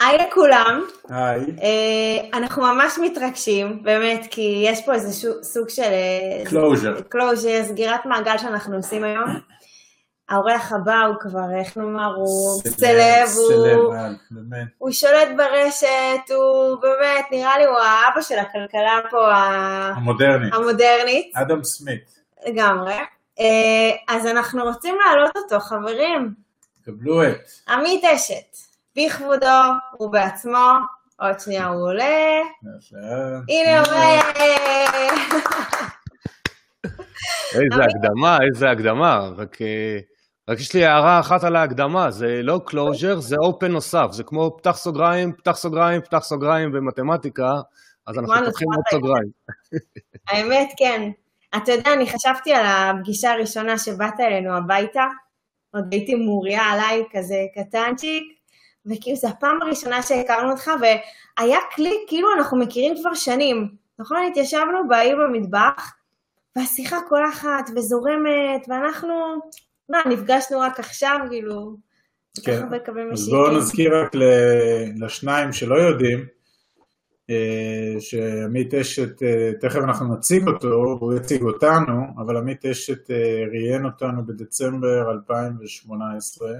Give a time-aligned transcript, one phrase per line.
[0.00, 0.84] היי לכולם.
[1.08, 1.40] היי.
[1.40, 5.92] Uh, אנחנו ממש מתרגשים, באמת, כי יש פה איזה סוג של...
[6.44, 7.00] closure.
[7.08, 9.24] closure, סגירת מעגל שאנחנו עושים היום.
[10.28, 13.94] האורח הבא הוא כבר, איך נאמר, הוא celeb, הוא,
[14.30, 14.68] באמת.
[14.78, 20.54] הוא שולט ברשת, הוא באמת, נראה לי הוא האבא של הכלכלה פה, המודרנית.
[20.54, 21.36] המודרנית.
[21.36, 22.20] אדם סמית.
[22.46, 22.96] לגמרי.
[23.38, 23.42] Uh,
[24.08, 26.34] אז אנחנו רוצים להעלות אותו, חברים.
[26.84, 27.50] קבלו את.
[27.68, 28.69] עמית אשת.
[29.06, 30.68] בכבודו ובעצמו,
[31.20, 32.40] עוד שנייה הוא עולה.
[33.48, 34.20] הנה הוא עולה.
[37.54, 39.30] איזה הקדמה, איזה הקדמה.
[39.36, 39.98] רק, אה,
[40.48, 44.56] רק יש לי הערה אחת על ההקדמה, זה לא closure, זה open נוסף, זה כמו
[44.58, 47.60] פתח סוגריים, פתח סוגריים, פתח סוגריים במתמטיקה,
[48.06, 49.30] אז אנחנו פותחים עוד סוגריים.
[50.28, 51.10] האמת, כן.
[51.56, 55.04] אתה יודע, אני חשבתי על הפגישה הראשונה שבאת אלינו הביתה,
[55.74, 58.39] עוד הייתי מוריה עליי כזה קטנצ'יק,
[58.86, 63.68] וכאילו זו הפעם הראשונה שהכרנו אותך, והיה קליק, כאילו אנחנו מכירים כבר שנים.
[63.98, 65.92] נכון, התיישבנו בעיר במטבח,
[66.56, 69.14] והשיחה קולחת וזורמת, ואנחנו,
[69.88, 71.76] מה, נפגשנו רק עכשיו, כאילו,
[72.44, 72.62] כן,
[73.12, 74.10] אז בואו נזכיר רק
[74.96, 76.26] לשניים שלא יודעים,
[77.30, 83.44] אה, שעמית אשת, אה, תכף אנחנו נציג אותו, הוא יציג אותנו, אבל עמית אשת אה,
[83.52, 86.54] ראיין אותנו בדצמבר 2018, אה,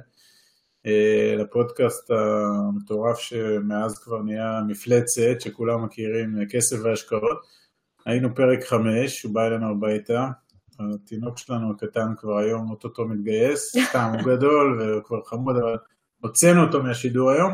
[1.38, 7.40] לפודקאסט המטורף שמאז כבר נהיה מפלצת, שכולם מכירים, כסף והשקעות.
[8.06, 10.28] היינו פרק חמש, הוא בא אלינו הביתה,
[10.80, 15.76] התינוק שלנו הקטן כבר היום אוטוטו מתגייס, סתם הוא גדול והוא כבר חמוד, אבל
[16.20, 17.52] הוצאנו אותו מהשידור היום,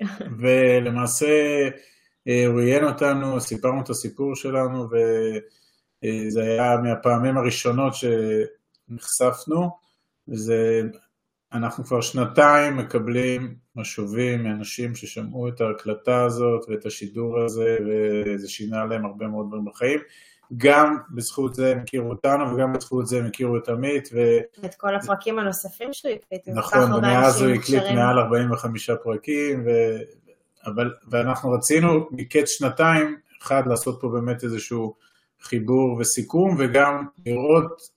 [0.40, 1.26] ולמעשה
[2.28, 4.88] אה, הוא ראיין אותנו, סיפרנו את הסיפור שלנו,
[6.04, 9.70] וזה היה מהפעמים הראשונות שנחשפנו,
[10.28, 10.82] וזה
[11.52, 18.84] אנחנו כבר שנתיים מקבלים משובים מאנשים ששמעו את ההקלטה הזאת ואת השידור הזה וזה שינה
[18.84, 20.00] להם הרבה מאוד דברים בחיים.
[20.56, 24.08] גם בזכות זה הם הכירו אותנו וגם בזכות זה הם הכירו את עמית.
[24.12, 24.38] ו...
[24.64, 26.48] את כל הפרקים הנוספים שהוא הקליט.
[26.48, 29.70] נכון, ומאז הוא הקליט מעל 45 פרקים, ו...
[30.66, 34.94] אבל, ואנחנו רצינו מקץ שנתיים, אחד, לעשות פה באמת איזשהו
[35.42, 37.95] חיבור וסיכום, וגם לראות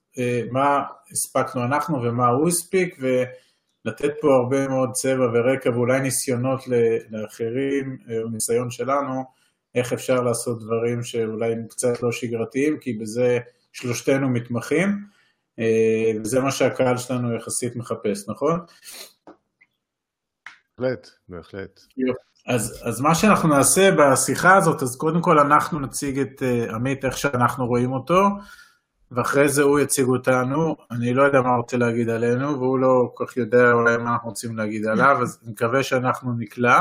[0.50, 6.60] מה הספקנו אנחנו ומה הוא הספיק, ולתת פה הרבה מאוד צבע ורקע ואולי ניסיונות
[7.10, 9.24] לאחרים, אה, או ניסיון שלנו,
[9.74, 13.38] איך אפשר לעשות דברים שאולי הם קצת לא שגרתיים, כי בזה
[13.72, 15.04] שלושתנו מתמחים,
[15.58, 18.60] אה, וזה מה שהקהל שלנו יחסית מחפש, נכון?
[20.78, 21.80] בהחלט, בהחלט.
[22.46, 26.42] אז, אז מה שאנחנו נעשה בשיחה הזאת, אז קודם כל אנחנו נציג את
[26.74, 28.22] עמית איך שאנחנו רואים אותו,
[29.10, 33.24] ואחרי זה הוא יציג אותנו, אני לא יודע מה רוצה להגיד עלינו, והוא לא כל
[33.26, 36.80] כך יודע אולי מה אנחנו רוצים להגיד עליו, אז אני מקווה שאנחנו נקלע.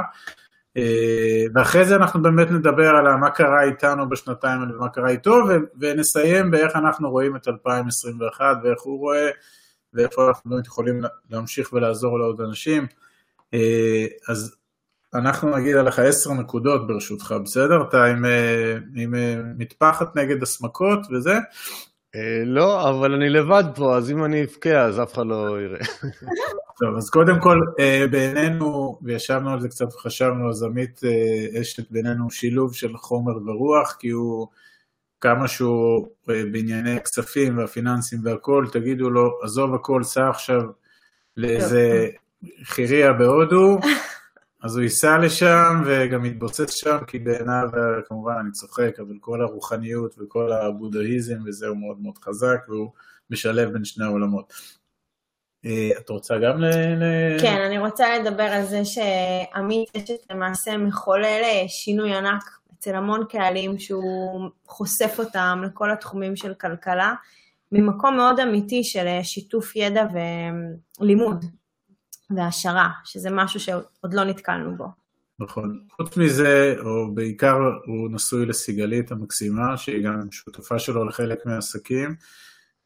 [0.77, 5.35] אה, ואחרי זה אנחנו באמת נדבר על מה קרה איתנו בשנתיים האלה ומה קרה איתו,
[5.79, 9.29] ונסיים באיך אנחנו רואים את 2021 ואיך הוא רואה,
[9.93, 12.87] ואיפה אנחנו באמת יכולים להמשיך ולעזור לעוד אנשים.
[13.53, 14.55] אה, אז
[15.13, 17.81] אנחנו נגיד עליך עשר נקודות ברשותך, בסדר?
[17.81, 19.13] אתה עם, אה, עם
[19.57, 21.37] מטפחת נגד הסמכות וזה,
[22.45, 25.79] לא, אבל אני לבד פה, אז אם אני אבכה, אז אף אחד לא יראה.
[26.79, 31.91] טוב, אז קודם כל, אה, בעינינו, וישבנו על זה קצת וחשבנו, אז עמית אה, אשת
[31.91, 34.47] בינינו שילוב של חומר ורוח, כי הוא,
[35.21, 40.61] כמה שהוא בענייני הכספים והפיננסים והכול, תגידו לו, עזוב הכל, סע עכשיו
[41.37, 42.07] לאיזה
[42.63, 43.79] חירייה בהודו,
[44.63, 47.69] אז הוא ייסע לשם וגם יתבוסס שם, כי בעיניו,
[48.07, 52.91] כמובן אני צוחק, אבל כל הרוחניות וכל הבודהיזם וזה הוא מאוד מאוד חזק, והוא
[53.29, 54.53] משלב בין שני העולמות.
[55.65, 56.71] אה, את רוצה גם ל...
[57.41, 62.43] כן, אני רוצה לדבר על זה שעמית יש את למעשה מחולל אה, שינוי ענק
[62.73, 67.13] אצל המון קהלים, שהוא חושף אותם לכל התחומים של כלכלה,
[67.71, 70.05] ממקום מאוד אמיתי של אה, שיתוף ידע
[70.99, 71.45] ולימוד.
[72.35, 74.87] והעשרה, שזה משהו שעוד לא נתקלנו בו.
[75.39, 75.79] נכון.
[75.91, 82.15] חוץ מזה, או בעיקר הוא נשוי לסיגלית המקסימה, שהיא גם שותפה שלו לחלק מהעסקים,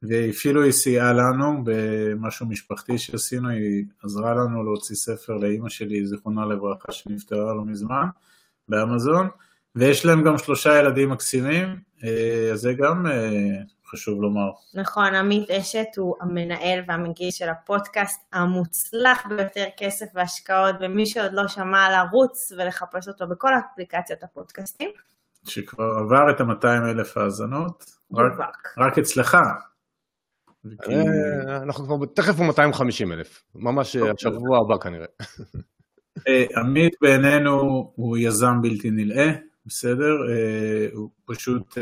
[0.01, 6.45] ואפילו היא סייעה לנו במשהו משפחתי שעשינו, היא עזרה לנו להוציא ספר לאימא שלי, זיכרונה
[6.45, 8.05] לברכה, שנפטרה לא מזמן,
[8.69, 9.27] באמזון,
[9.75, 13.61] ויש להם גם שלושה ילדים מקסימים, אה, אז זה גם אה,
[13.93, 14.49] חשוב לומר.
[14.73, 21.47] נכון, עמית אשת הוא המנהל והמגיש של הפודקאסט המוצלח ביותר כסף והשקעות, ומי שעוד לא
[21.47, 24.89] שמע לרוץ ולחפש אותו בכל אפליקציות הפודקאסטים.
[25.45, 29.37] שכבר עבר את ה-200 אלף האזנות, רק, רק אצלך.
[30.89, 34.11] אה, אנחנו כבר תכף הוא 250 אלף, ממש אוקיי.
[34.11, 35.07] השבוע הבא כנראה.
[36.61, 39.31] עמית בעינינו הוא יזם בלתי נלאה,
[39.65, 40.13] בסדר?
[40.93, 41.77] הוא פשוט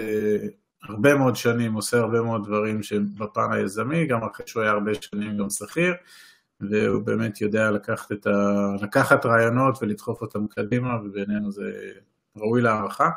[0.83, 5.37] הרבה מאוד שנים עושה הרבה מאוד דברים שבפן היזמי, גם אחרי שהוא היה הרבה שנים
[5.37, 5.93] גם שכיר,
[6.61, 8.31] והוא באמת יודע לקחת, ה...
[8.81, 11.71] לקחת רעיונות ולדחוף אותם קדימה, ובינינו זה
[12.37, 13.09] ראוי להערכה.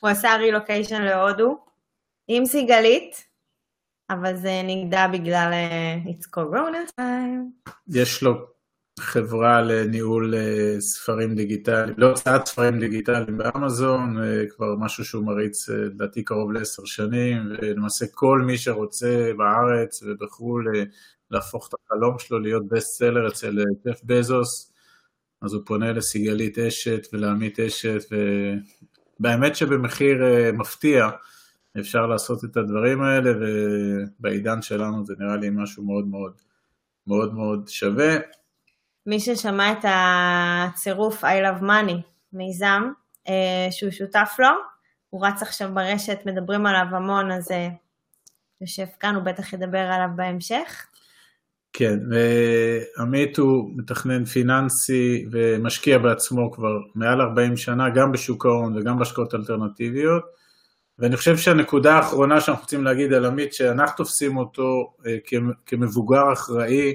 [0.00, 1.58] הוא עשה רילוקיישן להודו
[2.28, 3.24] עם סיגלית,
[4.10, 7.70] אבל זה נגדע בגלל uh, It's Corona time.
[7.88, 8.57] יש לו
[9.00, 15.68] חברה לניהול uh, ספרים דיגיטליים, לא הוצאת ספרים דיגיטליים באמזון, uh, כבר משהו שהוא מריץ
[15.68, 20.66] לדעתי uh, קרוב לעשר שנים, ולמעשה כל מי שרוצה בארץ ובחו"ל
[21.30, 24.72] להפוך את החלום שלו להיות בסט סלר אצל ג'ף בזוס,
[25.42, 28.04] אז הוא פונה לסיגלית אשת ולעמית אשת,
[29.20, 30.18] ובאמת שבמחיר
[30.52, 31.10] מפתיע
[31.80, 36.32] אפשר לעשות את הדברים האלה, ובעידן שלנו זה נראה לי משהו מאוד מאוד
[37.06, 38.16] מאוד מאוד שווה.
[39.08, 42.00] מי ששמע את הצירוף I love money,
[42.32, 42.82] מיזם,
[43.28, 44.48] אה, שהוא שותף לו,
[45.10, 47.68] הוא רץ עכשיו ברשת, מדברים עליו המון, אז אה,
[48.60, 50.86] יושב כאן, הוא בטח ידבר עליו בהמשך.
[51.72, 51.98] כן,
[52.98, 59.34] עמית הוא מתכנן פיננסי ומשקיע בעצמו כבר מעל 40 שנה, גם בשוק ההון וגם בהשקעות
[59.34, 60.22] אלטרנטיביות,
[60.98, 65.16] ואני חושב שהנקודה האחרונה שאנחנו רוצים להגיד על עמית, שאנחנו תופסים אותו אה,
[65.66, 66.94] כמבוגר אחראי,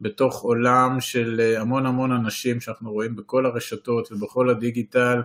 [0.00, 5.22] בתוך עולם של אה, המון המון אנשים שאנחנו רואים בכל הרשתות ובכל הדיגיטל,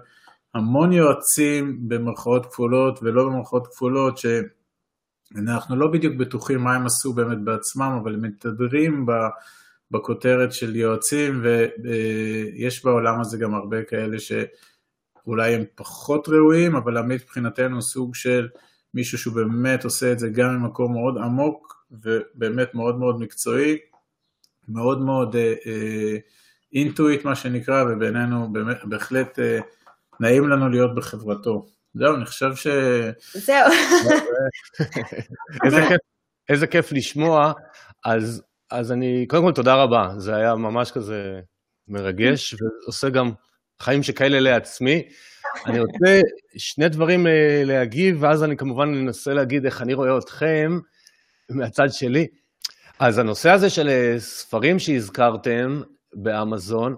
[0.54, 7.42] המון יועצים במרכאות כפולות ולא במרכאות כפולות, שאנחנו לא בדיוק בטוחים מה הם עשו באמת
[7.44, 9.06] בעצמם, אבל הם מתהדרים
[9.92, 17.22] בכותרת של יועצים, ויש בעולם הזה גם הרבה כאלה שאולי הם פחות ראויים, אבל עמית
[17.22, 18.48] מבחינתנו סוג של
[18.94, 23.78] מישהו שהוא באמת עושה את זה גם ממקום מאוד עמוק ובאמת מאוד מאוד מקצועי.
[24.70, 25.36] מאוד מאוד
[26.74, 28.54] אינטואיט אה, מה שנקרא, ובינינו
[28.84, 29.60] בהחלט אה,
[30.20, 31.66] נעים לנו להיות בחברתו.
[31.94, 32.68] זהו, אני חושב ש...
[33.34, 33.72] זהו.
[35.66, 35.98] איזה, כיף,
[36.50, 37.54] איזה כיף לשמוע.
[38.06, 41.40] אז, אז אני, קודם כל תודה רבה, זה היה ממש כזה
[41.88, 43.32] מרגש, ועושה גם
[43.82, 45.04] חיים שכאלה לעצמי.
[45.66, 46.22] אני רוצה
[46.58, 50.80] שני דברים אה, להגיב, ואז אני כמובן אנסה להגיד איך אני רואה אתכם
[51.50, 52.28] מהצד שלי.
[53.00, 55.82] אז הנושא הזה של אה, ספרים שהזכרתם
[56.14, 56.96] באמזון,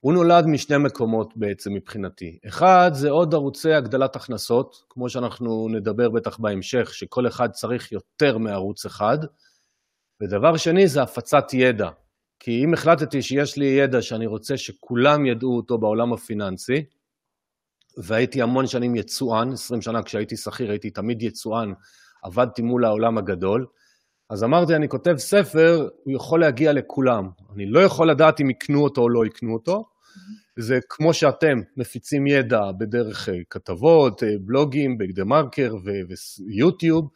[0.00, 2.38] הוא נולד משני מקומות בעצם מבחינתי.
[2.48, 8.38] אחד, זה עוד ערוצי הגדלת הכנסות, כמו שאנחנו נדבר בטח בהמשך, שכל אחד צריך יותר
[8.38, 9.18] מערוץ אחד.
[10.20, 11.88] ודבר שני, זה הפצת ידע.
[12.40, 16.84] כי אם החלטתי שיש לי ידע שאני רוצה שכולם ידעו אותו בעולם הפיננסי,
[17.96, 21.72] והייתי המון שנים יצואן, 20 שנה כשהייתי שכיר הייתי תמיד יצואן,
[22.22, 23.66] עבדתי מול העולם הגדול,
[24.30, 27.28] אז אמרתי, אני כותב ספר, הוא יכול להגיע לכולם.
[27.54, 29.84] אני לא יכול לדעת אם יקנו אותו או לא יקנו אותו.
[30.58, 35.74] זה כמו שאתם מפיצים ידע בדרך אה, כתבות, אה, בלוגים, בגדה מרקר
[36.38, 37.10] ויוטיוב.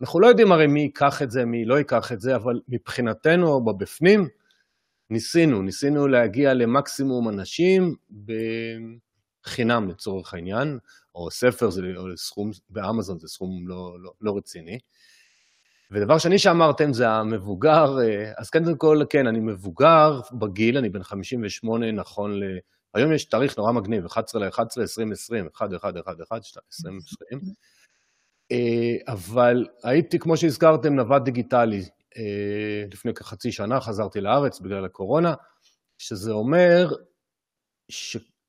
[0.00, 3.64] אנחנו לא יודעים הרי מי ייקח את זה, מי לא ייקח את זה, אבל מבחינתנו,
[3.64, 4.28] בבפנים,
[5.10, 7.94] ניסינו, ניסינו להגיע למקסימום אנשים
[9.44, 10.78] בחינם לצורך העניין,
[11.14, 14.78] או ספר זה או סכום, באמזון זה סכום לא, לא, לא רציני.
[15.90, 21.02] ודבר שני שאמרתם זה המבוגר, אה, אז קודם כל, כן, אני מבוגר בגיל, אני בן
[21.02, 22.58] 58 נכון ל...
[22.94, 27.40] היום יש תאריך נורא מגניב, 11 ל-11, 2020, 1, 1, 1, 1, 2, 2020.
[29.08, 31.84] אבל הייתי, כמו שהזכרתם, נווד דיגיטלי.
[32.16, 35.34] אה, לפני כחצי שנה חזרתי לארץ בגלל הקורונה,
[35.98, 36.92] שזה אומר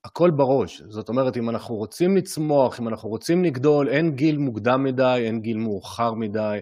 [0.05, 0.81] שהכל בראש.
[0.81, 5.41] זאת אומרת, אם אנחנו רוצים לצמוח, אם אנחנו רוצים לגדול, אין גיל מוקדם מדי, אין
[5.41, 6.59] גיל מאוחר מדי.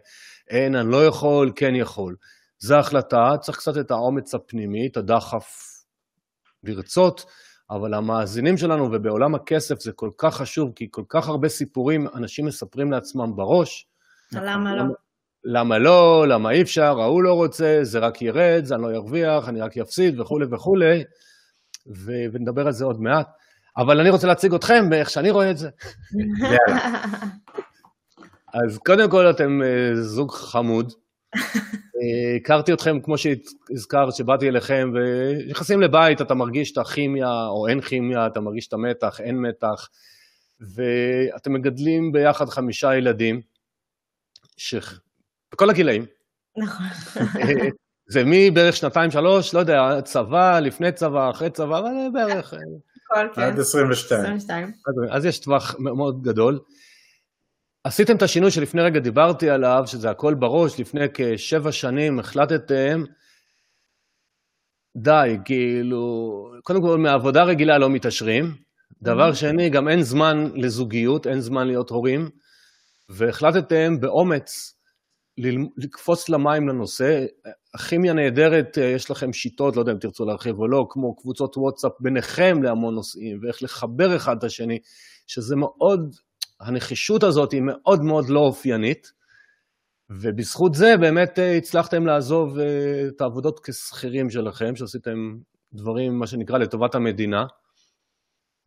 [0.49, 2.15] אין, אני לא יכול, כן יכול.
[2.59, 5.47] זו החלטה, צריך קצת את האומץ הפנימי, את הדחף
[6.63, 7.25] לרצות,
[7.69, 12.45] אבל המאזינים שלנו ובעולם הכסף זה כל כך חשוב, כי כל כך הרבה סיפורים אנשים
[12.45, 13.87] מספרים לעצמם בראש.
[14.31, 14.83] למה לא?
[15.43, 19.49] למה לא, למה אי אפשר, ההוא לא רוצה, זה רק ירד, זה אני לא ארוויח,
[19.49, 21.03] אני רק אפסיד וכולי וכולי,
[21.95, 23.27] ו- ונדבר על זה עוד מעט.
[23.77, 25.69] אבל אני רוצה להציג אתכם באיך שאני רואה את זה.
[28.53, 30.93] אז קודם כל אתם אה, זוג חמוד.
[31.97, 37.81] אה, הכרתי אתכם, כמו שהזכרת, שבאתי אליכם, ונכנסים לבית, אתה מרגיש את הכימיה, או אין
[37.81, 39.89] כימיה, אתה מרגיש את המתח, אין מתח,
[40.59, 43.41] ואתם מגדלים ביחד חמישה ילדים,
[44.57, 44.75] ש...
[45.51, 46.05] בכל הגילאים.
[46.57, 46.85] נכון.
[48.07, 52.53] אה, זה מבערך שנתיים, שלוש, לא יודע, צבא, לפני צבא, אחרי צבא, אבל בערך...
[53.35, 53.41] כן.
[53.41, 54.77] עד 22.
[55.11, 56.59] אז יש טווח מאוד גדול.
[57.83, 63.03] עשיתם את השינוי שלפני רגע דיברתי עליו, שזה הכל בראש, לפני כשבע שנים החלטתם
[64.97, 68.55] די, כאילו, קודם כל, מעבודה רגילה לא מתעשרים.
[69.01, 72.29] דבר שני, גם אין זמן לזוגיות, אין זמן להיות הורים,
[73.09, 74.73] והחלטתם באומץ
[75.77, 77.25] לקפוץ למים לנושא.
[77.77, 81.91] הכימיה נהדרת, יש לכם שיטות, לא יודע אם תרצו להרחיב או לא, כמו קבוצות וואטסאפ
[81.99, 84.79] ביניכם להמון נושאים, ואיך לחבר אחד את השני,
[85.27, 86.15] שזה מאוד,
[86.59, 89.11] הנחישות הזאת היא מאוד מאוד לא אופיינית,
[90.09, 92.59] ובזכות זה באמת הצלחתם לעזוב
[93.07, 95.37] את העבודות כשכירים שלכם, שעשיתם
[95.73, 97.45] דברים, מה שנקרא, לטובת המדינה.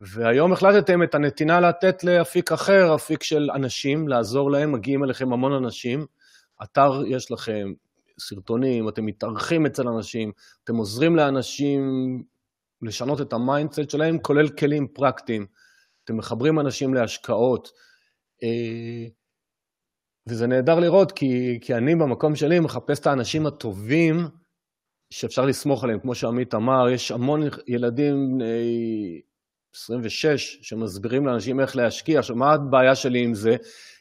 [0.01, 5.53] והיום החלטתם את הנתינה לתת לאפיק אחר, אפיק של אנשים, לעזור להם, מגיעים אליכם המון
[5.53, 6.05] אנשים.
[6.63, 7.73] אתר יש לכם,
[8.21, 10.31] סרטונים, אתם מתארחים אצל אנשים,
[10.63, 11.81] אתם עוזרים לאנשים
[12.81, 15.45] לשנות את ה mindset שלהם, כולל כלים פרקטיים.
[16.03, 17.71] אתם מחברים אנשים להשקעות.
[18.43, 19.07] אה,
[20.27, 24.27] וזה נהדר לראות, כי, כי אני במקום שלי מחפש את האנשים הטובים
[25.09, 25.99] שאפשר לסמוך עליהם.
[25.99, 29.21] כמו שעמית אמר, יש המון ילדים בני
[29.75, 32.19] 26 שמסבירים לאנשים איך להשקיע.
[32.19, 33.55] עכשיו, מה הבעיה שלי עם זה?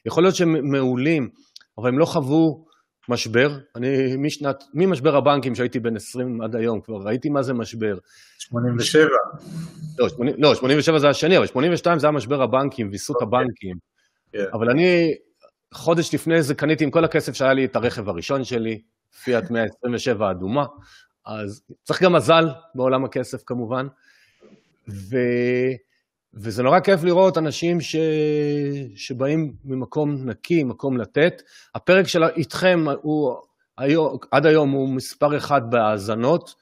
[0.06, 1.30] יכול להיות שהם מעולים,
[1.78, 2.64] אבל הם לא חוו
[3.08, 3.58] משבר.
[3.76, 7.98] אני משנת, ממשבר הבנקים שהייתי בן 20 עד היום, כבר ראיתי מה זה משבר.
[8.38, 9.08] 87.
[9.98, 13.24] לא, 80, לא 87 זה השני, אבל 82 זה היה משבר הבנקים, ויסות okay.
[13.24, 13.38] אוקיי.
[13.38, 13.76] הבנקים.
[13.76, 14.32] Yeah.
[14.32, 14.44] כן.
[14.52, 15.14] אבל אני,
[15.74, 18.80] חודש לפני זה קניתי עם כל הכסף שהיה לי את הרכב הראשון שלי,
[19.24, 20.64] פיאט 127 אדומה,
[21.26, 23.86] אז צריך גם מזל בעולם הכסף כמובן.
[24.88, 25.16] ו...
[26.34, 27.96] וזה נורא כיף לראות אנשים ש...
[28.94, 31.42] שבאים ממקום נקי, מקום לתת.
[31.74, 33.36] הפרק של איתכם הוא
[33.78, 36.54] היום, עד היום הוא מספר אחד בהאזנות.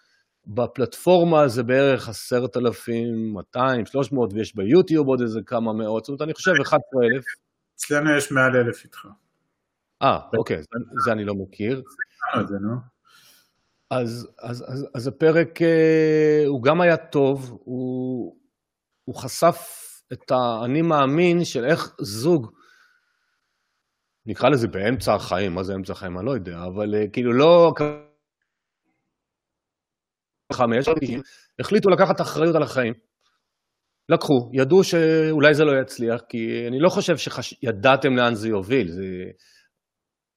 [0.46, 6.22] בפלטפורמה זה בערך עשרת אלפים, 200, 300, ויש ביוטיוב עוד איזה כמה מאות, זאת אומרת,
[6.22, 7.24] אני חושב 11,000.
[7.76, 9.06] אצלנו יש מעל אלף איתך.
[10.02, 10.68] אה, אוקיי, זה,
[11.04, 11.82] זה אני לא מכיר.
[12.48, 12.74] זה, נו.
[13.90, 18.36] אז, אז, אז, אז הפרק אה, הוא גם היה טוב, הוא,
[19.08, 19.58] הוא חשף
[20.12, 22.52] את האני מאמין של איך זוג,
[24.26, 26.18] נקרא לזה באמצע החיים, מה זה אמצע החיים?
[26.18, 27.72] אני לא יודע, אבל אה, כאילו לא...
[31.58, 32.94] החליטו לקחת אחריות על החיים.
[34.08, 39.02] לקחו, ידעו שאולי זה לא יצליח, כי אני לא חושב שידעתם לאן זה יוביל, זה...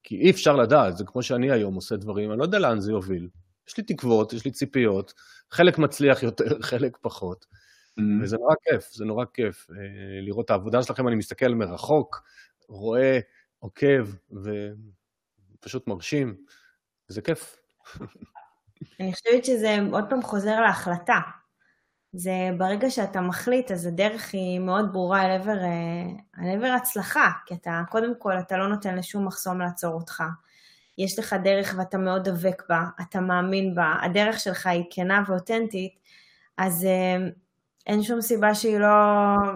[0.04, 2.92] כי אי אפשר לדעת, זה כמו שאני היום עושה דברים, אני לא יודע לאן זה
[2.92, 3.28] יוביל.
[3.68, 5.14] יש לי תקוות, יש לי ציפיות,
[5.52, 7.46] חלק מצליח יותר, חלק פחות.
[8.00, 8.24] Mm-hmm.
[8.24, 9.76] וזה נורא כיף, זה נורא כיף אה,
[10.22, 12.24] לראות את העבודה שלכם, אני מסתכל מרחוק,
[12.70, 13.20] רואה,
[13.60, 14.10] עוקב,
[15.60, 16.36] ופשוט מרשים,
[17.10, 17.58] וזה כיף.
[19.00, 21.20] אני חושבת שזה עוד פעם חוזר להחלטה.
[22.14, 25.58] זה ברגע שאתה מחליט, אז הדרך היא מאוד ברורה אל עבר,
[26.40, 30.24] אל עבר הצלחה, כי אתה, קודם כל, אתה לא נותן לשום מחסום לעצור אותך.
[30.98, 36.00] יש לך דרך ואתה מאוד דבק בה, אתה מאמין בה, הדרך שלך היא כנה ואותנטית,
[36.58, 37.18] אז אה,
[37.88, 38.88] אין שום סיבה שהיא לא,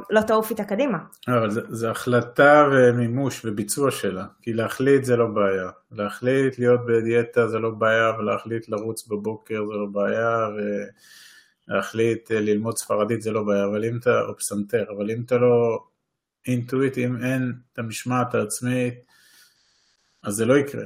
[0.10, 0.98] לא תעוף איתה קדימה.
[1.28, 5.70] אבל זה, זה החלטה ומימוש וביצוע שלה, כי להחליט זה לא בעיה.
[5.92, 10.48] להחליט להיות בדיאטה זה לא בעיה, ולהחליט לרוץ בבוקר זה לא בעיה,
[11.68, 15.38] ולהחליט אה, ללמוד ספרדית זה לא בעיה, אבל אם אתה, או פסנתר, אבל אם אתה
[15.38, 15.84] לא
[16.48, 18.94] into it, אם אין את המשמעת העצמית,
[20.24, 20.86] אז זה לא יקרה.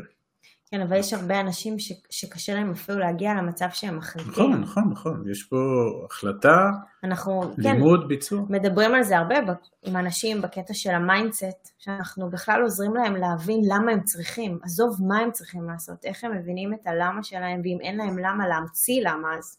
[0.71, 4.31] כן, אבל יש הרבה אנשים ש, שקשה להם אפילו להגיע למצב שהם מחליטים.
[4.31, 5.31] נכון, נכון, נכון.
[5.31, 5.57] יש פה
[6.05, 6.69] החלטה,
[7.03, 8.41] אנחנו, כן, לימוד, כן, ביצוע.
[8.49, 9.35] מדברים על זה הרבה
[9.81, 14.59] עם אנשים בקטע של ה mindset, שאנחנו בכלל עוזרים להם להבין למה הם צריכים.
[14.63, 18.47] עזוב מה הם צריכים לעשות, איך הם מבינים את הלמה שלהם, ואם אין להם למה,
[18.47, 19.57] להמציא למה, אז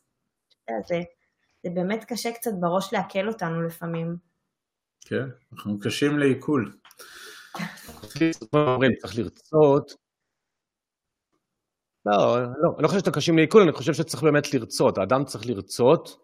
[0.89, 1.01] זה,
[1.63, 4.17] זה באמת קשה קצת בראש לעכל אותנו לפעמים.
[5.01, 6.73] כן, אנחנו קשים לעיכול.
[9.01, 10.00] צריך לרצות
[12.07, 14.99] לא, לא, אני לא חושב שאתם קשים לעיכול, אני חושב שצריך באמת לרצות.
[14.99, 16.17] האדם צריך לרצות,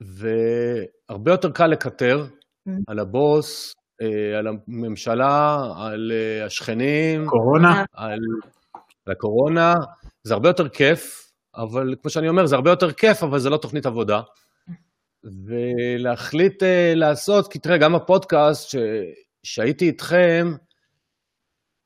[0.00, 2.72] והרבה יותר קל לקטר mm-hmm.
[2.86, 3.72] על הבוס,
[4.02, 7.26] אה, על הממשלה, על אה, השכנים.
[7.26, 7.84] קורונה.
[7.92, 8.18] על,
[9.06, 9.74] על הקורונה.
[10.22, 13.56] זה הרבה יותר כיף, אבל כמו שאני אומר, זה הרבה יותר כיף, אבל זה לא
[13.56, 14.20] תוכנית עבודה.
[15.46, 18.78] ולהחליט אה, לעשות, כי תראה, גם הפודקאסט
[19.42, 20.52] שהייתי איתכם,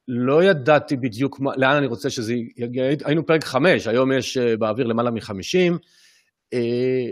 [0.08, 4.56] לא ידעתי בדיוק מה, לאן אני רוצה שזה יגיע, היינו פרק חמש, היום יש אה,
[4.56, 5.78] באוויר למעלה מחמישים,
[6.52, 7.08] אה,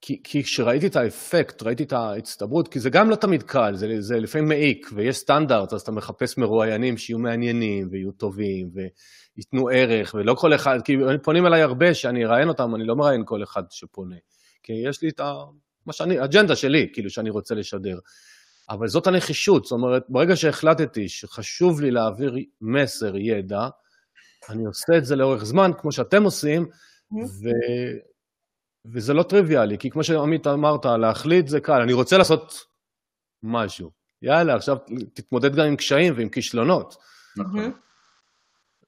[0.00, 4.20] כי כשראיתי את האפקט, ראיתי את ההצטברות, כי זה גם לא תמיד קל, זה, זה
[4.20, 10.34] לפעמים מעיק, ויש סטנדרט, אז אתה מחפש מרואיינים שיהיו מעניינים, ויהיו טובים, וייתנו ערך, ולא
[10.34, 14.16] כל אחד, כי פונים אליי הרבה שאני אראיין אותם, אני לא מראיין כל אחד שפונה,
[14.62, 15.34] כי יש לי את ה...
[15.86, 17.98] מה שאני, אג'נדה שלי, כאילו, שאני רוצה לשדר.
[18.70, 23.68] אבל זאת הנחישות, זאת אומרת, ברגע שהחלטתי שחשוב לי להעביר מסר, ידע,
[24.48, 26.66] אני עושה את זה לאורך זמן, כמו שאתם עושים,
[27.12, 27.48] ו...
[28.92, 32.54] וזה לא טריוויאלי, כי כמו שעמית אמרת, להחליט זה קל, אני רוצה לעשות
[33.42, 33.90] משהו.
[34.22, 34.76] יאללה, עכשיו
[35.14, 36.96] תתמודד גם עם קשיים ועם כישלונות.
[37.36, 37.72] נכון.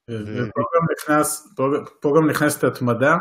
[0.09, 1.63] ופה גם נכנס, פה,
[2.01, 3.17] פה גם נכנסת התמדה,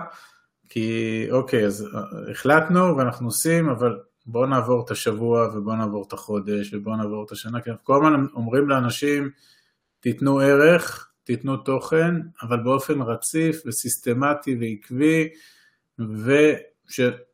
[0.69, 3.99] כי אוקיי, אז אה, החלטנו ואנחנו עושים, אבל
[4.31, 7.95] בואו נעבור את השבוע ובואו נעבור את החודש ובואו נעבור את השנה, כי אנחנו כל
[7.95, 9.31] הזמן אומרים לאנשים,
[10.01, 15.29] תיתנו ערך, תיתנו תוכן, אבל באופן רציף וסיסטמטי ועקבי,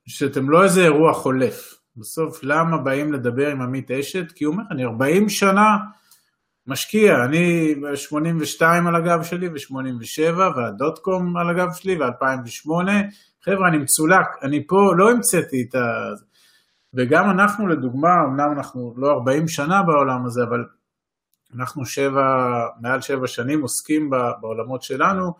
[0.07, 1.75] ושאתם לא איזה אירוע חולף.
[1.97, 4.33] בסוף למה באים לדבר עם עמית אשת?
[4.33, 5.77] כי הוא אומר, אני 40 שנה
[6.67, 12.71] משקיע, אני 82 על הגב שלי ו-87 והדוט קום על הגב שלי ו-2008,
[13.45, 15.81] חבר'ה אני מצולק, אני פה לא המצאתי את ה...
[16.95, 20.65] וגם אנחנו לדוגמה, אמנם אנחנו לא 40 שנה בעולם הזה, אבל
[21.55, 25.33] אנחנו שבע, מעל שבע שנים עוסקים בעולמות שלנו,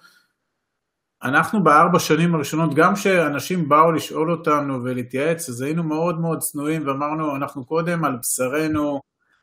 [1.23, 6.87] אנחנו בארבע שנים הראשונות, גם כשאנשים באו לשאול אותנו ולהתייעץ, אז היינו מאוד מאוד צנועים
[6.87, 9.01] ואמרנו, אנחנו קודם על בשרנו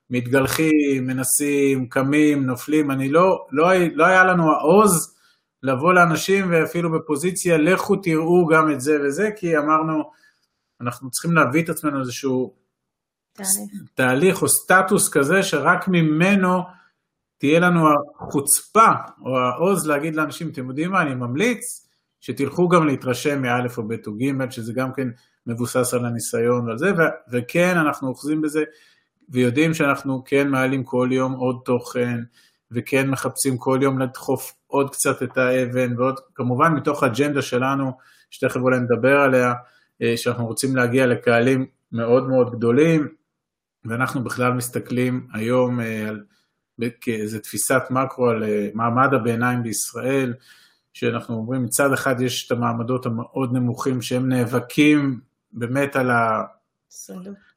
[0.09, 5.15] מתגלחים, מנסים, קמים, נופלים, אני לא, לא, לא היה לנו העוז
[5.63, 10.03] לבוא לאנשים ואפילו בפוזיציה, לכו תראו גם את זה וזה, כי אמרנו,
[10.81, 12.53] אנחנו צריכים להביא את עצמנו איזשהו
[13.33, 13.51] תהליך,
[13.93, 16.61] תהליך או סטטוס כזה שרק ממנו
[17.37, 17.87] תהיה לנו
[18.19, 18.87] החוצפה
[19.21, 21.87] או העוז להגיד לאנשים, אתם יודעים מה, אני ממליץ
[22.21, 25.07] שתלכו גם להתרשם מא' או ב' או ג', שזה גם כן
[25.47, 28.63] מבוסס על הניסיון ועל זה, ו- וכן, אנחנו אוחזים בזה,
[29.29, 32.19] ויודעים שאנחנו כן מעלים כל יום עוד תוכן,
[32.71, 37.91] וכן מחפשים כל יום לדחוף עוד קצת את האבן, ועוד, כמובן מתוך האג'נדה שלנו,
[38.29, 39.53] שתכף אולי נדבר עליה,
[40.15, 43.07] שאנחנו רוצים להגיע לקהלים מאוד מאוד גדולים,
[43.85, 46.23] ואנחנו בכלל מסתכלים היום אה, על
[47.01, 50.33] כאיזו תפיסת מקרו על אה, מעמד הביניים בישראל,
[50.93, 55.19] שאנחנו אומרים מצד אחד יש את המעמדות המאוד נמוכים שהם נאבקים
[55.51, 56.43] באמת על, ה...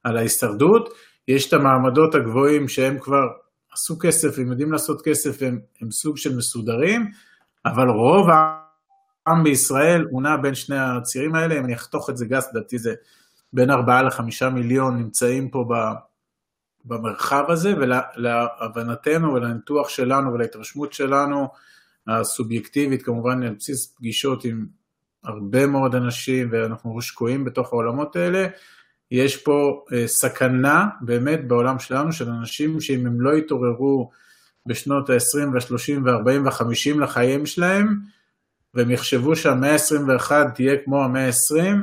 [0.04, 0.88] על ההישרדות,
[1.28, 3.26] יש את המעמדות הגבוהים שהם כבר
[3.72, 7.10] עשו כסף, הם יודעים לעשות כסף, הם, הם סוג של מסודרים,
[7.66, 8.28] אבל רוב
[9.26, 12.78] העם בישראל הוא נע בין שני הצירים האלה, אם אני אחתוך את זה גס, לדעתי
[12.78, 12.94] זה
[13.52, 15.74] בין 4 ל-5 מיליון נמצאים פה ב,
[16.84, 21.48] במרחב הזה, ולהבנתנו ולניתוח שלנו ולהתרשמות שלנו,
[22.06, 24.66] הסובייקטיבית כמובן על בסיס פגישות עם
[25.24, 28.46] הרבה מאוד אנשים ואנחנו שקועים בתוך העולמות האלה,
[29.10, 34.10] יש פה אה, סכנה באמת בעולם שלנו של אנשים שאם הם לא יתעוררו
[34.66, 37.98] בשנות ה-20 וה-30 וה-40 וה-50 לחיים שלהם,
[38.76, 41.76] והם יחשבו שהמאה ה-21 תהיה כמו המאה ה-20,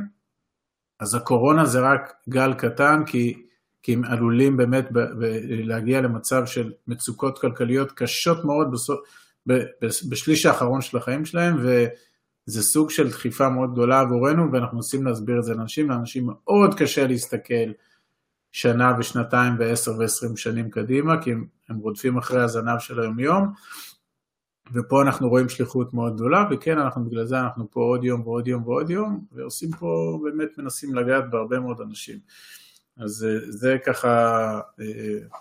[1.00, 3.42] אז הקורונה זה רק גל קטן, כי,
[3.82, 9.00] כי הם עלולים באמת ב, ב, להגיע למצב של מצוקות כלכליות קשות מאוד בסוף,
[9.46, 11.84] ב, ב, בשליש האחרון של החיים שלהם, ו...
[12.46, 16.74] זה סוג של דחיפה מאוד גדולה עבורנו, ואנחנו מנסים להסביר את זה לאנשים, לאנשים מאוד
[16.74, 17.72] קשה להסתכל
[18.52, 23.52] שנה ושנתיים ועשר ועשרים שנים קדימה, כי הם, הם רודפים אחרי הזנב של היומיום,
[24.72, 28.48] ופה אנחנו רואים שליחות מאוד גדולה, וכן, אנחנו בגלל זה אנחנו פה עוד יום ועוד
[28.48, 32.18] יום ועוד יום, ועושים פה, באמת מנסים לגעת בהרבה מאוד אנשים.
[32.96, 34.08] אז זה, זה ככה
[34.80, 34.84] אה,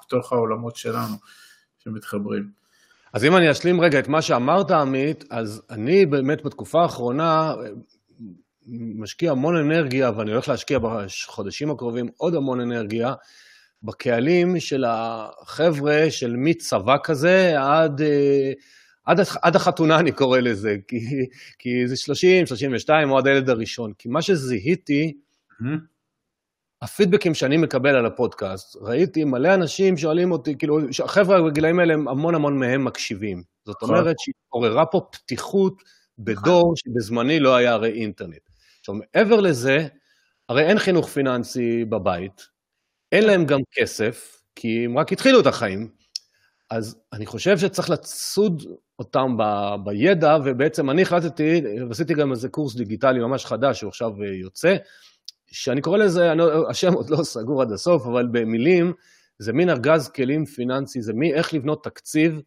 [0.05, 1.15] בתוך העולמות שלנו
[1.77, 2.49] שמתחברים.
[3.13, 7.53] אז אם אני אשלים רגע את מה שאמרת, עמית, אז אני באמת בתקופה האחרונה
[8.95, 13.13] משקיע המון אנרגיה, ואני הולך להשקיע בחודשים הקרובים עוד המון אנרגיה,
[13.83, 18.51] בקהלים של החבר'ה של מצבא כזה עד, אה,
[19.05, 20.99] עד, עד החתונה, אני קורא לזה, כי,
[21.59, 23.93] כי זה 30, 32, או עד הילד הראשון.
[23.97, 25.13] כי מה שזיהיתי,
[25.51, 25.65] mm-hmm.
[26.81, 32.35] הפידבקים שאני מקבל על הפודקאסט, ראיתי מלא אנשים שואלים אותי, כאילו, החבר'ה בגילאים האלה, המון
[32.35, 33.43] המון מהם מקשיבים.
[33.65, 33.89] זאת נכון.
[33.89, 35.83] אומרת שהתעוררה פה פתיחות
[36.19, 38.49] בדור שבזמני לא היה הרי אינטרנט.
[38.79, 39.87] עכשיו, מעבר לזה,
[40.49, 42.47] הרי אין חינוך פיננסי בבית,
[43.11, 45.89] אין להם גם כסף, כי הם רק התחילו את החיים,
[46.73, 48.63] אז אני חושב שצריך לצוד
[48.99, 49.43] אותם ב,
[49.83, 54.75] בידע, ובעצם אני החלטתי, ועשיתי גם איזה קורס דיגיטלי ממש חדש, שהוא עכשיו יוצא,
[55.47, 58.93] שאני קורא לזה, אני, לא, השם עוד לא סגור עד הסוף, אבל במילים,
[59.39, 62.41] זה מין ארגז כלים פיננסי, זה מי, איך לבנות תקציב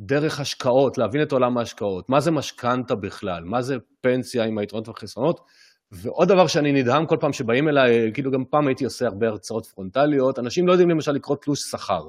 [0.00, 4.88] דרך השקעות, להבין את עולם ההשקעות, מה זה משכנתה בכלל, מה זה פנסיה עם היתרונות
[4.88, 5.40] והחסרונות,
[5.92, 9.66] ועוד דבר שאני נדהם כל פעם שבאים אליי, כאילו גם פעם הייתי עושה הרבה הרצאות
[9.66, 12.08] פרונטליות, אנשים לא יודעים למשל לקרוא תלוש שכר.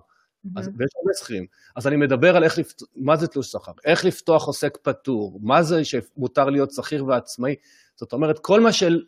[0.57, 2.81] אז, ויש הרבה שכירים, אז אני מדבר על איך, לפת...
[2.95, 7.55] מה זה תלוש שכר, איך לפתוח עוסק פטור, מה זה שמותר להיות שכיר ועצמאי,
[7.95, 9.03] זאת אומרת, כל מה של